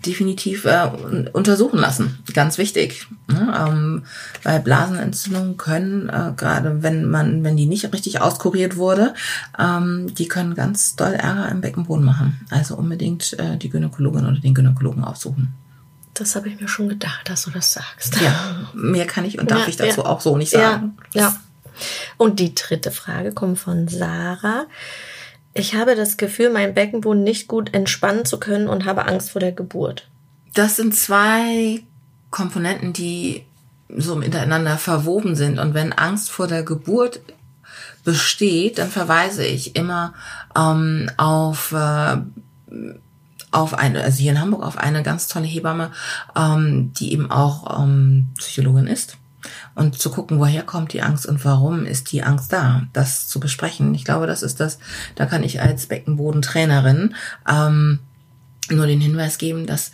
definitiv 0.05 0.65
äh, 0.65 0.89
untersuchen 1.33 1.79
lassen. 1.79 2.19
Ganz 2.33 2.57
wichtig. 2.57 3.07
Ne? 3.27 3.67
Ähm, 3.67 4.03
weil 4.43 4.59
Blasenentzündungen 4.59 5.57
können, 5.57 6.09
äh, 6.09 6.33
gerade 6.37 6.83
wenn 6.83 7.09
man, 7.09 7.43
wenn 7.43 7.57
die 7.57 7.65
nicht 7.65 7.91
richtig 7.91 8.21
auskuriert 8.21 8.77
wurde, 8.77 9.15
ähm, 9.57 10.13
die 10.13 10.27
können 10.27 10.53
ganz 10.53 10.95
doll 10.95 11.13
Ärger 11.13 11.49
im 11.49 11.61
Beckenboden 11.61 12.05
machen. 12.05 12.45
Also 12.51 12.75
unbedingt 12.75 13.37
äh, 13.39 13.57
die 13.57 13.69
Gynäkologin 13.69 14.25
oder 14.25 14.39
den 14.39 14.53
Gynäkologen 14.53 15.03
aufsuchen. 15.03 15.53
Das 16.13 16.35
habe 16.35 16.49
ich 16.49 16.59
mir 16.59 16.67
schon 16.67 16.89
gedacht, 16.89 17.29
dass 17.29 17.43
du 17.43 17.51
das 17.51 17.73
sagst. 17.73 18.19
Ja, 18.21 18.69
mehr 18.73 19.05
kann 19.05 19.25
ich 19.25 19.39
und 19.39 19.51
darf 19.51 19.61
Ja, 19.61 19.67
ich 19.67 19.77
dazu 19.77 20.01
ja. 20.01 20.07
auch 20.07 20.21
so 20.21 20.37
nicht 20.37 20.51
sagen. 20.51 20.97
Ja, 21.13 21.21
ja. 21.21 21.35
Und 22.17 22.39
die 22.39 22.55
dritte 22.55 22.91
Frage 22.91 23.33
kommt 23.33 23.59
von 23.59 23.87
Sarah. 23.87 24.65
Ich 25.57 25.75
habe 25.75 25.95
das 25.95 26.17
Gefühl, 26.17 26.49
meinen 26.49 26.73
Beckenboden 26.73 27.23
nicht 27.23 27.47
gut 27.47 27.73
entspannen 27.73 28.25
zu 28.25 28.39
können 28.39 28.67
und 28.67 28.85
habe 28.85 29.05
Angst 29.05 29.31
vor 29.31 29.41
der 29.41 29.51
Geburt. 29.51 30.07
Das 30.53 30.75
sind 30.75 30.95
zwei 30.95 31.83
Komponenten, 32.29 32.93
die 32.93 33.43
so 33.89 34.15
miteinander 34.15 34.77
verwoben 34.77 35.35
sind. 35.35 35.59
Und 35.59 35.73
wenn 35.73 35.93
Angst 35.93 36.29
vor 36.29 36.47
der 36.47 36.63
Geburt 36.63 37.21
besteht, 38.03 38.77
dann 38.77 38.89
verweise 38.89 39.45
ich 39.45 39.75
immer 39.75 40.13
ähm, 40.55 41.09
auf 41.17 41.71
äh, 41.71 42.17
auf 43.51 43.73
eine, 43.73 44.03
also 44.03 44.21
hier 44.21 44.31
in 44.31 44.41
Hamburg 44.41 44.63
auf 44.63 44.77
eine 44.77 45.03
ganz 45.03 45.27
tolle 45.27 45.45
Hebamme, 45.45 45.91
ähm, 46.35 46.91
die 46.93 47.13
eben 47.13 47.31
auch 47.31 47.81
ähm, 47.81 48.27
Psychologin 48.37 48.87
ist. 48.87 49.17
Und 49.75 49.99
zu 49.99 50.09
gucken, 50.09 50.39
woher 50.39 50.63
kommt 50.63 50.93
die 50.93 51.01
Angst 51.01 51.25
und 51.25 51.43
warum 51.45 51.85
ist 51.85 52.11
die 52.11 52.23
Angst 52.23 52.53
da, 52.53 52.83
das 52.93 53.27
zu 53.27 53.39
besprechen. 53.39 53.93
Ich 53.93 54.05
glaube, 54.05 54.27
das 54.27 54.43
ist 54.43 54.59
das, 54.59 54.79
da 55.15 55.25
kann 55.25 55.43
ich 55.43 55.61
als 55.61 55.87
Beckenbodentrainerin 55.87 57.15
ähm, 57.49 57.99
nur 58.69 58.87
den 58.87 59.01
Hinweis 59.01 59.37
geben, 59.37 59.65
dass 59.65 59.91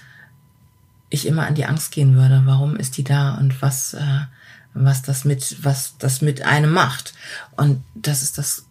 ich 1.09 1.27
immer 1.27 1.45
an 1.45 1.55
die 1.55 1.65
Angst 1.65 1.91
gehen 1.91 2.15
würde. 2.15 2.43
Warum 2.45 2.75
ist 2.75 2.97
die 2.97 3.03
da 3.03 3.35
und 3.35 3.61
was, 3.61 3.93
äh, 3.93 4.21
was 4.73 5.01
das 5.03 5.25
mit, 5.25 5.63
was 5.63 5.95
das 5.99 6.21
mit 6.21 6.43
einem 6.43 6.71
macht? 6.71 7.13
Und 7.55 7.83
das 7.93 8.23
ist 8.23 8.37
das 8.37 8.65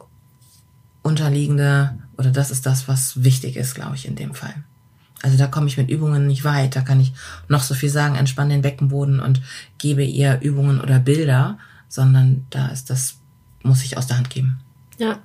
unterliegende 1.03 1.99
oder 2.17 2.31
das 2.31 2.51
ist 2.51 2.67
das, 2.67 2.89
was 2.89 3.23
wichtig 3.23 3.57
ist, 3.57 3.75
glaube 3.75 3.97
ich, 3.97 4.07
in 4.07 4.17
dem 4.17 4.35
Fall. 4.35 4.55
Also 5.23 5.39
da 5.39 5.47
komme 5.47 5.69
ich 5.69 5.77
mit 5.77 5.89
Übungen 5.89 6.27
nicht 6.27 6.45
weit. 6.45 6.77
Da 6.77 6.83
kann 6.83 7.01
ich 7.01 7.13
noch 7.49 7.63
so 7.63 7.75
viel 7.75 7.89
sagen, 7.89 8.17
entspann 8.17 8.49
den 8.49 8.63
Beckenboden 8.63 9.21
und 9.21 9.41
gebe 9.79 10.05
ihr 10.05 10.41
Übungen 10.41 10.81
oder 10.81 10.99
Bilder, 10.99 11.59
sondern 11.89 12.47
da 12.51 12.69
ist 12.69 12.91
das, 12.91 13.17
muss 13.63 13.85
ich 13.85 13.97
aus 13.97 14.09
der 14.09 14.19
Hand 14.19 14.31
geben. 14.31 14.61
Ja. 14.99 15.19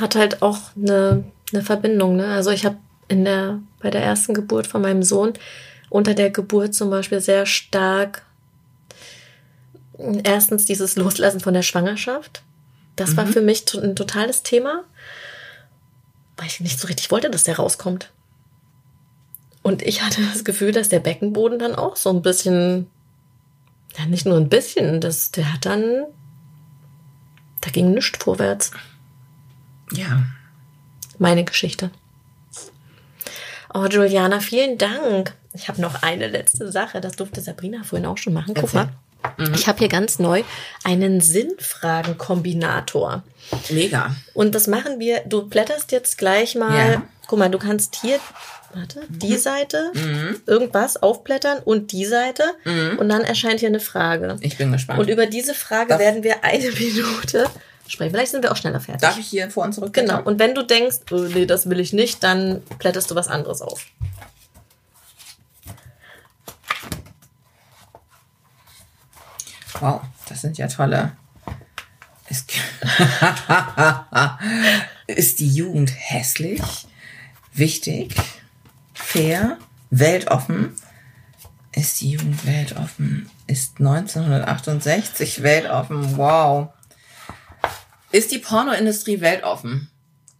Hat 0.00 0.14
halt 0.14 0.40
auch 0.40 0.58
eine, 0.74 1.24
eine 1.52 1.62
Verbindung, 1.62 2.16
ne? 2.16 2.28
Also 2.28 2.50
ich 2.50 2.64
habe 2.64 2.78
in 3.08 3.24
der, 3.26 3.58
bei 3.80 3.90
der 3.90 4.02
ersten 4.02 4.32
Geburt 4.32 4.66
von 4.66 4.80
meinem 4.80 5.02
Sohn 5.02 5.34
unter 5.90 6.14
der 6.14 6.30
Geburt 6.30 6.74
zum 6.74 6.88
Beispiel 6.88 7.20
sehr 7.20 7.44
stark 7.44 8.24
erstens 10.24 10.64
dieses 10.64 10.96
Loslassen 10.96 11.40
von 11.40 11.52
der 11.52 11.62
Schwangerschaft. 11.62 12.42
Das 12.96 13.16
war 13.16 13.26
für 13.26 13.40
mich 13.40 13.64
ein 13.74 13.96
totales 13.96 14.42
Thema, 14.42 14.84
weil 16.36 16.46
ich 16.46 16.60
nicht 16.60 16.78
so 16.78 16.86
richtig 16.86 17.10
wollte, 17.10 17.30
dass 17.30 17.44
der 17.44 17.56
rauskommt. 17.56 18.10
Und 19.62 19.82
ich 19.82 20.02
hatte 20.02 20.20
das 20.32 20.44
Gefühl, 20.44 20.72
dass 20.72 20.88
der 20.88 21.00
Beckenboden 21.00 21.58
dann 21.58 21.74
auch 21.74 21.96
so 21.96 22.10
ein 22.10 22.22
bisschen, 22.22 22.90
ja 23.96 24.06
nicht 24.06 24.26
nur 24.26 24.36
ein 24.36 24.48
bisschen, 24.48 25.00
das, 25.00 25.30
der 25.30 25.52
hat 25.52 25.66
dann, 25.66 26.04
da 27.60 27.70
ging 27.70 27.92
nichts 27.92 28.22
vorwärts. 28.22 28.72
Ja. 29.92 30.24
Meine 31.18 31.44
Geschichte. 31.44 31.90
Oh, 33.74 33.86
Juliana, 33.86 34.40
vielen 34.40 34.78
Dank. 34.78 35.34
Ich 35.54 35.68
habe 35.68 35.80
noch 35.80 36.02
eine 36.02 36.28
letzte 36.28 36.72
Sache. 36.72 37.00
Das 37.00 37.16
durfte 37.16 37.40
Sabrina 37.40 37.84
vorhin 37.84 38.06
auch 38.06 38.18
schon 38.18 38.32
machen. 38.32 38.54
Guck 38.54 38.74
mal. 38.74 38.88
Ich 39.54 39.68
habe 39.68 39.78
hier 39.78 39.88
ganz 39.88 40.18
neu 40.18 40.42
einen 40.84 41.20
Sinnfragenkombinator. 41.20 43.22
Mega. 43.70 44.16
Und 44.34 44.54
das 44.54 44.66
machen 44.66 44.98
wir. 44.98 45.20
Du 45.26 45.48
blätterst 45.48 45.92
jetzt 45.92 46.18
gleich 46.18 46.54
mal. 46.54 46.92
Ja. 46.92 47.02
Guck 47.28 47.38
mal, 47.38 47.50
du 47.50 47.58
kannst 47.58 47.96
hier, 48.00 48.18
warte, 48.74 49.02
die 49.08 49.36
Seite, 49.36 49.92
irgendwas 50.46 50.96
aufblättern 51.02 51.58
und 51.64 51.92
die 51.92 52.06
Seite. 52.06 52.44
Und 52.98 53.08
dann 53.08 53.22
erscheint 53.22 53.60
hier 53.60 53.68
eine 53.68 53.80
Frage. 53.80 54.36
Ich 54.40 54.56
bin 54.56 54.72
gespannt. 54.72 55.00
Und 55.00 55.08
über 55.08 55.26
diese 55.26 55.54
Frage 55.54 55.88
Darf- 55.90 56.00
werden 56.00 56.22
wir 56.22 56.44
eine 56.44 56.70
Minute 56.70 57.48
sprechen. 57.88 58.12
Vielleicht 58.12 58.32
sind 58.32 58.42
wir 58.42 58.52
auch 58.52 58.56
schneller 58.56 58.80
fertig. 58.80 59.02
Darf 59.02 59.18
ich 59.18 59.26
hier 59.26 59.50
vor 59.50 59.64
und 59.64 59.72
zurück? 59.74 59.92
Genau. 59.92 60.22
Und 60.22 60.38
wenn 60.38 60.54
du 60.54 60.62
denkst, 60.62 60.98
oh, 61.10 61.16
nee, 61.16 61.46
das 61.46 61.68
will 61.68 61.80
ich 61.80 61.92
nicht, 61.92 62.22
dann 62.22 62.62
blätterst 62.78 63.10
du 63.10 63.14
was 63.14 63.28
anderes 63.28 63.60
auf. 63.60 63.84
Wow, 69.80 70.02
das 70.28 70.40
sind 70.42 70.58
ja 70.58 70.68
tolle. 70.68 71.16
Ist 75.06 75.38
die 75.40 75.48
Jugend 75.52 75.90
hässlich, 75.94 76.62
wichtig, 77.52 78.14
fair, 79.12 79.58
weltoffen? 79.90 80.74
Ist 81.74 82.00
die 82.00 82.10
Jugend 82.12 82.46
weltoffen? 82.46 83.30
Ist 83.46 83.78
1968 83.78 85.42
weltoffen? 85.42 86.16
Wow. 86.16 86.68
Ist 88.10 88.30
die 88.30 88.38
Pornoindustrie 88.38 89.20
weltoffen? 89.20 89.90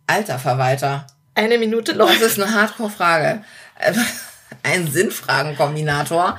Alter 0.07 0.39
Verwalter. 0.39 1.07
Eine 1.35 1.59
Minute 1.59 1.95
Das 1.95 2.09
läuft. 2.09 2.21
ist 2.23 2.41
eine 2.41 2.53
Hardcore-Frage. 2.55 3.43
Ein 4.63 4.91
Sinnfragenkombinator. 4.91 6.39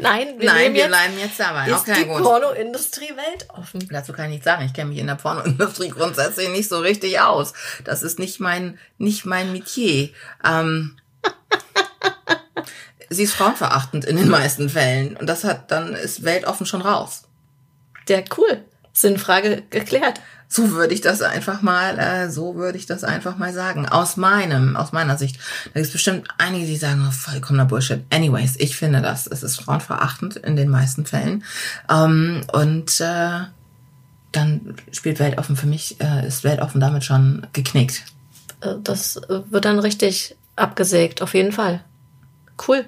Nein, 0.00 0.38
wir 0.38 0.46
Nein, 0.46 0.74
wir 0.74 0.80
jetzt, 0.82 0.88
bleiben 0.88 1.18
jetzt 1.18 1.40
dabei. 1.40 1.66
ist 1.66 1.80
Okay, 1.80 1.94
die 1.98 2.04
gut. 2.04 2.22
Pornoindustrie 2.22 3.12
weltoffen. 3.16 3.88
Dazu 3.90 4.12
kann 4.12 4.26
ich 4.26 4.30
nichts 4.30 4.44
sagen. 4.44 4.64
Ich 4.64 4.72
kenne 4.72 4.90
mich 4.90 4.98
in 4.98 5.08
der 5.08 5.16
Pornoindustrie 5.16 5.88
grundsätzlich 5.96 6.48
nicht 6.50 6.68
so 6.68 6.78
richtig 6.78 7.20
aus. 7.20 7.52
Das 7.84 8.02
ist 8.02 8.18
nicht 8.18 8.38
mein, 8.38 8.78
nicht 8.98 9.24
mein 9.26 9.52
Metier. 9.52 10.10
Ähm, 10.44 10.96
sie 13.10 13.24
ist 13.24 13.34
frauenverachtend 13.34 14.04
in 14.04 14.16
den 14.16 14.28
meisten 14.28 14.68
Fällen. 14.68 15.16
Und 15.16 15.26
das 15.26 15.42
hat, 15.42 15.70
dann 15.72 15.94
ist 15.94 16.22
weltoffen 16.22 16.66
schon 16.66 16.82
raus. 16.82 17.24
Der 18.06 18.24
cool. 18.36 18.64
Sinnfrage 18.92 19.62
geklärt. 19.70 20.20
So 20.48 20.70
würde 20.70 20.94
ich 20.94 21.02
das 21.02 21.20
einfach 21.20 21.60
mal, 21.60 21.98
äh, 21.98 22.30
so 22.30 22.54
würde 22.54 22.78
ich 22.78 22.86
das 22.86 23.04
einfach 23.04 23.36
mal 23.36 23.52
sagen. 23.52 23.86
Aus 23.86 24.16
meinem, 24.16 24.76
aus 24.76 24.92
meiner 24.92 25.18
Sicht. 25.18 25.38
Da 25.66 25.72
gibt 25.74 25.86
es 25.86 25.92
bestimmt 25.92 26.26
einige, 26.38 26.66
die 26.66 26.76
sagen, 26.76 27.04
oh, 27.06 27.10
vollkommener 27.10 27.66
Bullshit. 27.66 28.02
Anyways, 28.10 28.56
ich 28.56 28.74
finde 28.76 29.02
das. 29.02 29.26
Es 29.26 29.42
ist 29.42 29.60
frauenverachtend 29.60 30.36
in 30.36 30.56
den 30.56 30.70
meisten 30.70 31.04
Fällen. 31.04 31.44
Ähm, 31.90 32.42
und 32.52 32.98
äh, 33.00 33.40
dann 34.32 34.76
spielt 34.90 35.18
Weltoffen 35.18 35.56
für 35.56 35.66
mich, 35.66 36.00
äh, 36.00 36.26
ist 36.26 36.44
Weltoffen 36.44 36.80
damit 36.80 37.04
schon 37.04 37.46
geknickt. 37.52 38.04
Äh, 38.62 38.74
Das 38.82 39.16
äh, 39.16 39.40
wird 39.50 39.66
dann 39.66 39.78
richtig 39.78 40.34
abgesägt, 40.56 41.20
auf 41.20 41.34
jeden 41.34 41.52
Fall. 41.52 41.84
Cool. 42.66 42.86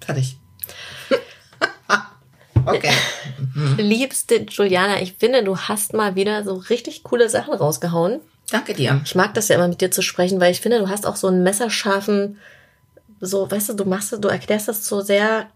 Fertig. 0.00 0.38
okay. 2.64 2.92
Liebste 3.78 4.46
Juliana, 4.48 5.00
ich 5.00 5.14
finde, 5.18 5.42
du 5.42 5.56
hast 5.56 5.92
mal 5.92 6.14
wieder 6.14 6.44
so 6.44 6.54
richtig 6.54 7.02
coole 7.02 7.28
Sachen 7.28 7.54
rausgehauen. 7.54 8.20
Danke 8.50 8.74
dir. 8.74 9.00
Ich 9.04 9.14
mag 9.14 9.34
das 9.34 9.48
ja 9.48 9.56
immer 9.56 9.68
mit 9.68 9.80
dir 9.80 9.90
zu 9.90 10.02
sprechen, 10.02 10.40
weil 10.40 10.52
ich 10.52 10.60
finde, 10.60 10.78
du 10.78 10.88
hast 10.88 11.06
auch 11.06 11.16
so 11.16 11.26
einen 11.28 11.42
messerscharfen, 11.42 12.38
so, 13.20 13.50
weißt 13.50 13.70
du, 13.70 13.74
du 13.74 13.84
machst, 13.84 14.12
du 14.12 14.28
erklärst 14.28 14.68
das 14.68 14.84
so 14.84 15.00
sehr 15.00 15.46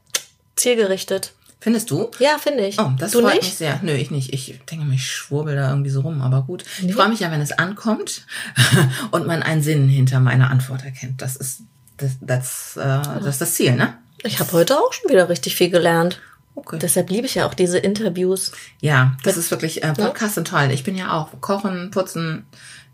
zielgerichtet. 0.57 1.33
Findest 1.61 1.91
du? 1.91 2.11
Ja, 2.19 2.39
finde 2.39 2.67
ich. 2.67 2.79
Oh, 2.81 2.91
das 2.99 3.11
du 3.11 3.21
freut 3.21 3.35
nicht? 3.35 3.45
mich 3.45 3.55
sehr. 3.55 3.79
Nö, 3.83 3.93
ich 3.93 4.11
nicht. 4.11 4.33
Ich 4.33 4.59
denke 4.71 4.87
mir, 4.87 4.95
ich 4.95 5.07
schwurbel 5.07 5.55
da 5.55 5.69
irgendwie 5.69 5.91
so 5.91 6.01
rum, 6.01 6.23
aber 6.23 6.43
gut. 6.43 6.65
Ich 6.83 6.95
freue 6.95 7.11
mich 7.11 7.21
ja, 7.21 7.31
wenn 7.31 7.43
es 7.43 7.53
ankommt 7.53 8.27
und 9.11 9.27
man 9.27 9.43
einen 9.43 9.63
Sinn 9.63 9.87
hinter 9.87 10.21
meiner 10.21 10.51
Antwort 10.51 10.85
erkennt. 10.85 11.21
Das 11.21 11.37
ist 11.37 11.61
das, 11.99 12.13
das, 12.23 12.77
äh, 12.77 13.03
das, 13.19 13.27
ist 13.27 13.41
das 13.43 13.55
Ziel, 13.55 13.77
ne? 13.77 13.99
Ich 14.23 14.41
habe 14.41 14.53
heute 14.53 14.79
auch 14.79 14.93
schon 14.93 15.11
wieder 15.11 15.29
richtig 15.29 15.55
viel 15.55 15.69
gelernt. 15.69 16.19
Okay. 16.55 16.79
Deshalb 16.81 17.11
liebe 17.11 17.27
ich 17.27 17.37
ja 17.37 17.47
auch 17.47 17.55
diese 17.55 17.79
Interviews. 17.79 18.53
Ja, 18.81 19.17
das 19.25 19.37
ist 19.37 19.51
wirklich, 19.51 19.83
äh, 19.83 19.93
Podcasts 19.95 20.35
sind 20.35 20.49
toll. 20.49 20.69
Ich 20.73 20.85
bin 20.85 20.97
ja 20.97 21.13
auch 21.13 21.29
Kochen, 21.41 21.91
Putzen, 21.91 22.45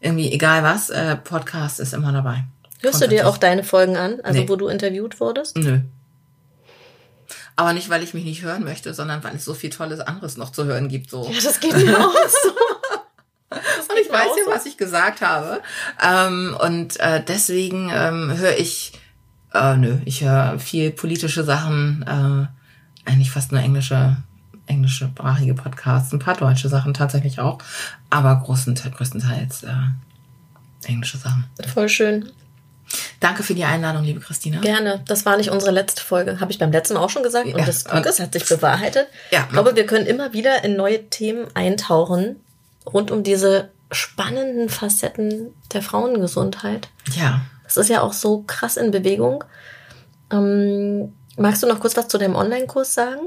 irgendwie 0.00 0.30
egal 0.30 0.62
was, 0.62 0.90
äh, 0.90 1.16
Podcast 1.16 1.80
ist 1.80 1.92
immer 1.94 2.12
dabei. 2.12 2.44
Hörst 2.82 3.02
du 3.02 3.08
dir 3.08 3.26
auch 3.26 3.38
deine 3.38 3.64
Folgen 3.64 3.96
an, 3.96 4.20
also 4.22 4.40
Nee. 4.40 4.48
wo 4.48 4.56
du 4.56 4.68
interviewt 4.68 5.18
wurdest? 5.18 5.56
Nö. 5.56 5.80
Aber 7.56 7.72
nicht, 7.72 7.88
weil 7.88 8.02
ich 8.02 8.12
mich 8.12 8.24
nicht 8.24 8.42
hören 8.42 8.64
möchte, 8.64 8.92
sondern 8.92 9.24
weil 9.24 9.36
es 9.36 9.44
so 9.44 9.54
viel 9.54 9.70
Tolles 9.70 10.00
anderes 10.00 10.36
noch 10.36 10.52
zu 10.52 10.66
hören 10.66 10.88
gibt. 10.88 11.10
So. 11.10 11.26
Ja, 11.32 11.40
das 11.42 11.58
geht 11.58 11.74
mir 11.74 11.98
auch 11.98 12.12
so. 12.12 12.50
Und 13.50 13.98
ich 14.00 14.10
weiß 14.12 14.28
ja, 14.46 14.52
was 14.54 14.66
ich 14.66 14.76
gesagt 14.76 15.22
habe. 15.22 15.62
Ähm, 16.04 16.54
und 16.60 17.00
äh, 17.00 17.22
deswegen 17.26 17.90
ähm, 17.94 18.36
höre 18.36 18.58
ich, 18.58 18.92
äh, 19.54 19.76
nö, 19.76 19.98
ich 20.04 20.22
höre 20.22 20.58
viel 20.58 20.90
politische 20.90 21.44
Sachen, 21.44 22.02
äh, 22.06 22.46
eigentlich 23.06 23.30
fast 23.30 23.52
nur 23.52 23.60
englische, 23.60 24.16
englischsprachige 24.66 25.54
Podcasts, 25.54 26.12
ein 26.12 26.18
paar 26.18 26.36
deutsche 26.36 26.68
Sachen 26.68 26.92
tatsächlich 26.94 27.40
auch, 27.40 27.58
aber 28.10 28.36
großen, 28.36 28.74
größtenteils 28.74 29.62
äh, 29.64 29.72
englische 30.84 31.18
Sachen. 31.18 31.44
Voll 31.72 31.88
schön. 31.88 32.30
Danke 33.18 33.42
für 33.42 33.54
die 33.54 33.64
Einladung, 33.64 34.04
liebe 34.04 34.20
Christina. 34.20 34.60
Gerne. 34.60 35.02
Das 35.08 35.26
war 35.26 35.36
nicht 35.36 35.50
unsere 35.50 35.72
letzte 35.72 36.02
Folge. 36.02 36.38
Habe 36.38 36.52
ich 36.52 36.58
beim 36.58 36.70
letzten 36.70 36.94
Mal 36.94 37.00
auch 37.00 37.10
schon 37.10 37.24
gesagt. 37.24 37.46
Und 37.46 37.58
Ja. 37.58 37.64
das 37.66 37.84
Glück 37.84 38.06
ist, 38.06 38.20
hat 38.20 38.32
sich 38.32 38.46
bewahrheitet. 38.48 39.08
Ja. 39.32 39.40
Ich 39.46 39.48
glaube, 39.48 39.74
wir 39.74 39.86
können 39.86 40.06
immer 40.06 40.32
wieder 40.32 40.62
in 40.62 40.76
neue 40.76 41.08
Themen 41.10 41.46
eintauchen 41.54 42.36
rund 42.86 43.10
um 43.10 43.24
diese 43.24 43.70
spannenden 43.90 44.68
Facetten 44.68 45.48
der 45.72 45.82
Frauengesundheit. 45.82 46.88
Ja. 47.14 47.40
Das 47.64 47.76
ist 47.76 47.88
ja 47.90 48.02
auch 48.02 48.12
so 48.12 48.44
krass 48.46 48.76
in 48.76 48.92
Bewegung. 48.92 49.42
Ähm, 50.30 51.12
magst 51.36 51.62
du 51.62 51.66
noch 51.66 51.80
kurz 51.80 51.96
was 51.96 52.08
zu 52.08 52.18
deinem 52.18 52.34
Online-Kurs 52.34 52.94
sagen? 52.94 53.20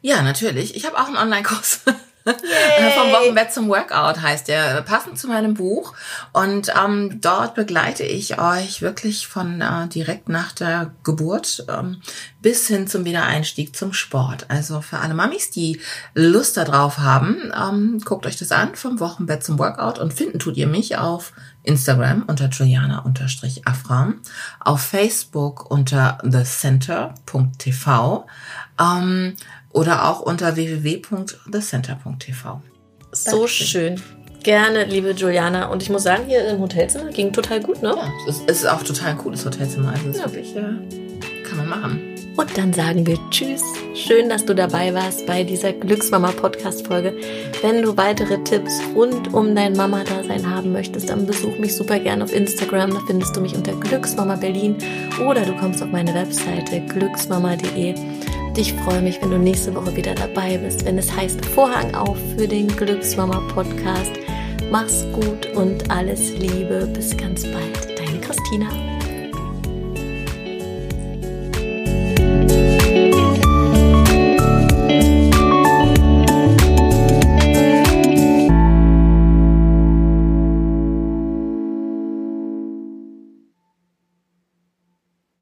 Ja, 0.00 0.22
natürlich. 0.22 0.76
Ich 0.76 0.86
habe 0.86 0.98
auch 0.98 1.06
einen 1.06 1.16
Online-Kurs. 1.16 1.80
Vom 2.24 3.10
Wochenbett 3.10 3.52
zum 3.52 3.68
Workout 3.68 4.22
heißt 4.22 4.46
der, 4.46 4.82
passend 4.82 5.18
zu 5.18 5.26
meinem 5.26 5.54
Buch. 5.54 5.94
Und 6.32 6.72
ähm, 6.80 7.20
dort 7.20 7.54
begleite 7.54 8.04
ich 8.04 8.38
euch 8.38 8.80
wirklich 8.80 9.26
von 9.26 9.60
äh, 9.60 9.88
direkt 9.88 10.28
nach 10.28 10.52
der 10.52 10.92
Geburt 11.02 11.64
ähm, 11.68 12.00
bis 12.40 12.68
hin 12.68 12.86
zum 12.86 13.04
Wiedereinstieg 13.04 13.74
zum 13.76 13.92
Sport. 13.92 14.46
Also 14.48 14.80
für 14.82 14.98
alle 14.98 15.14
Mamis, 15.14 15.50
die 15.50 15.80
Lust 16.14 16.56
darauf 16.56 16.98
haben, 16.98 17.52
ähm, 17.60 18.00
guckt 18.04 18.26
euch 18.26 18.36
das 18.36 18.52
an, 18.52 18.76
vom 18.76 19.00
Wochenbett 19.00 19.42
zum 19.42 19.58
Workout. 19.58 19.98
Und 19.98 20.12
finden 20.12 20.38
tut 20.38 20.56
ihr 20.56 20.68
mich 20.68 20.96
auf 20.98 21.32
Instagram 21.64 22.24
unter 22.26 22.48
Juliana-Afram, 22.48 24.20
auf 24.60 24.80
Facebook 24.80 25.70
unter 25.70 26.18
thecenter.tv 26.22 28.26
ähm, 28.80 29.34
oder 29.70 30.08
auch 30.08 30.20
unter 30.20 30.56
www.thecenter.tv. 30.56 32.62
So 33.12 33.30
Dankeschön. 33.30 33.98
schön. 33.98 34.02
Gerne, 34.42 34.84
liebe 34.84 35.12
Juliana. 35.12 35.66
Und 35.66 35.82
ich 35.82 35.90
muss 35.90 36.02
sagen, 36.02 36.24
hier 36.26 36.48
im 36.48 36.58
Hotelzimmer 36.58 37.10
ging 37.10 37.32
total 37.32 37.60
gut, 37.60 37.80
ne? 37.80 37.94
Ja, 37.96 38.10
es 38.28 38.40
ist, 38.40 38.66
auch 38.66 38.82
total 38.82 39.10
ein 39.10 39.18
cooles 39.18 39.44
Hotelzimmer. 39.44 39.92
Also 39.92 40.08
ist 40.08 40.18
wirklich, 40.18 40.56
äh, 40.56 40.62
kann 41.44 41.58
man 41.58 41.68
machen. 41.68 42.11
Und 42.36 42.56
dann 42.56 42.72
sagen 42.72 43.06
wir 43.06 43.18
Tschüss. 43.30 43.62
Schön, 43.94 44.28
dass 44.28 44.44
du 44.44 44.54
dabei 44.54 44.94
warst 44.94 45.26
bei 45.26 45.44
dieser 45.44 45.72
Glücksmama-Podcast-Folge. 45.72 47.14
Wenn 47.60 47.82
du 47.82 47.96
weitere 47.96 48.42
Tipps 48.44 48.80
rund 48.94 49.34
um 49.34 49.54
dein 49.54 49.74
Mama-Dasein 49.74 50.48
haben 50.48 50.72
möchtest, 50.72 51.10
dann 51.10 51.26
besuch 51.26 51.58
mich 51.58 51.76
super 51.76 51.98
gerne 51.98 52.24
auf 52.24 52.32
Instagram. 52.32 52.94
Da 52.94 53.00
findest 53.06 53.36
du 53.36 53.40
mich 53.40 53.54
unter 53.54 53.72
Glücksmama 53.72 54.36
Berlin 54.36 54.76
oder 55.28 55.42
du 55.42 55.54
kommst 55.56 55.82
auf 55.82 55.90
meine 55.90 56.14
Webseite 56.14 56.80
glücksmama.de. 56.88 57.94
Ich 58.56 58.72
freue 58.74 59.02
mich, 59.02 59.20
wenn 59.20 59.30
du 59.30 59.38
nächste 59.38 59.74
Woche 59.74 59.94
wieder 59.96 60.14
dabei 60.14 60.58
bist, 60.58 60.84
wenn 60.84 60.98
es 60.98 61.14
heißt 61.14 61.44
Vorhang 61.46 61.94
auf 61.94 62.16
für 62.36 62.48
den 62.48 62.68
Glücksmama-Podcast. 62.68 64.12
Mach's 64.70 65.04
gut 65.12 65.54
und 65.54 65.90
alles 65.90 66.32
Liebe. 66.38 66.88
Bis 66.94 67.14
ganz 67.14 67.42
bald. 67.44 67.98
Deine 67.98 68.18
Christina. 68.20 68.91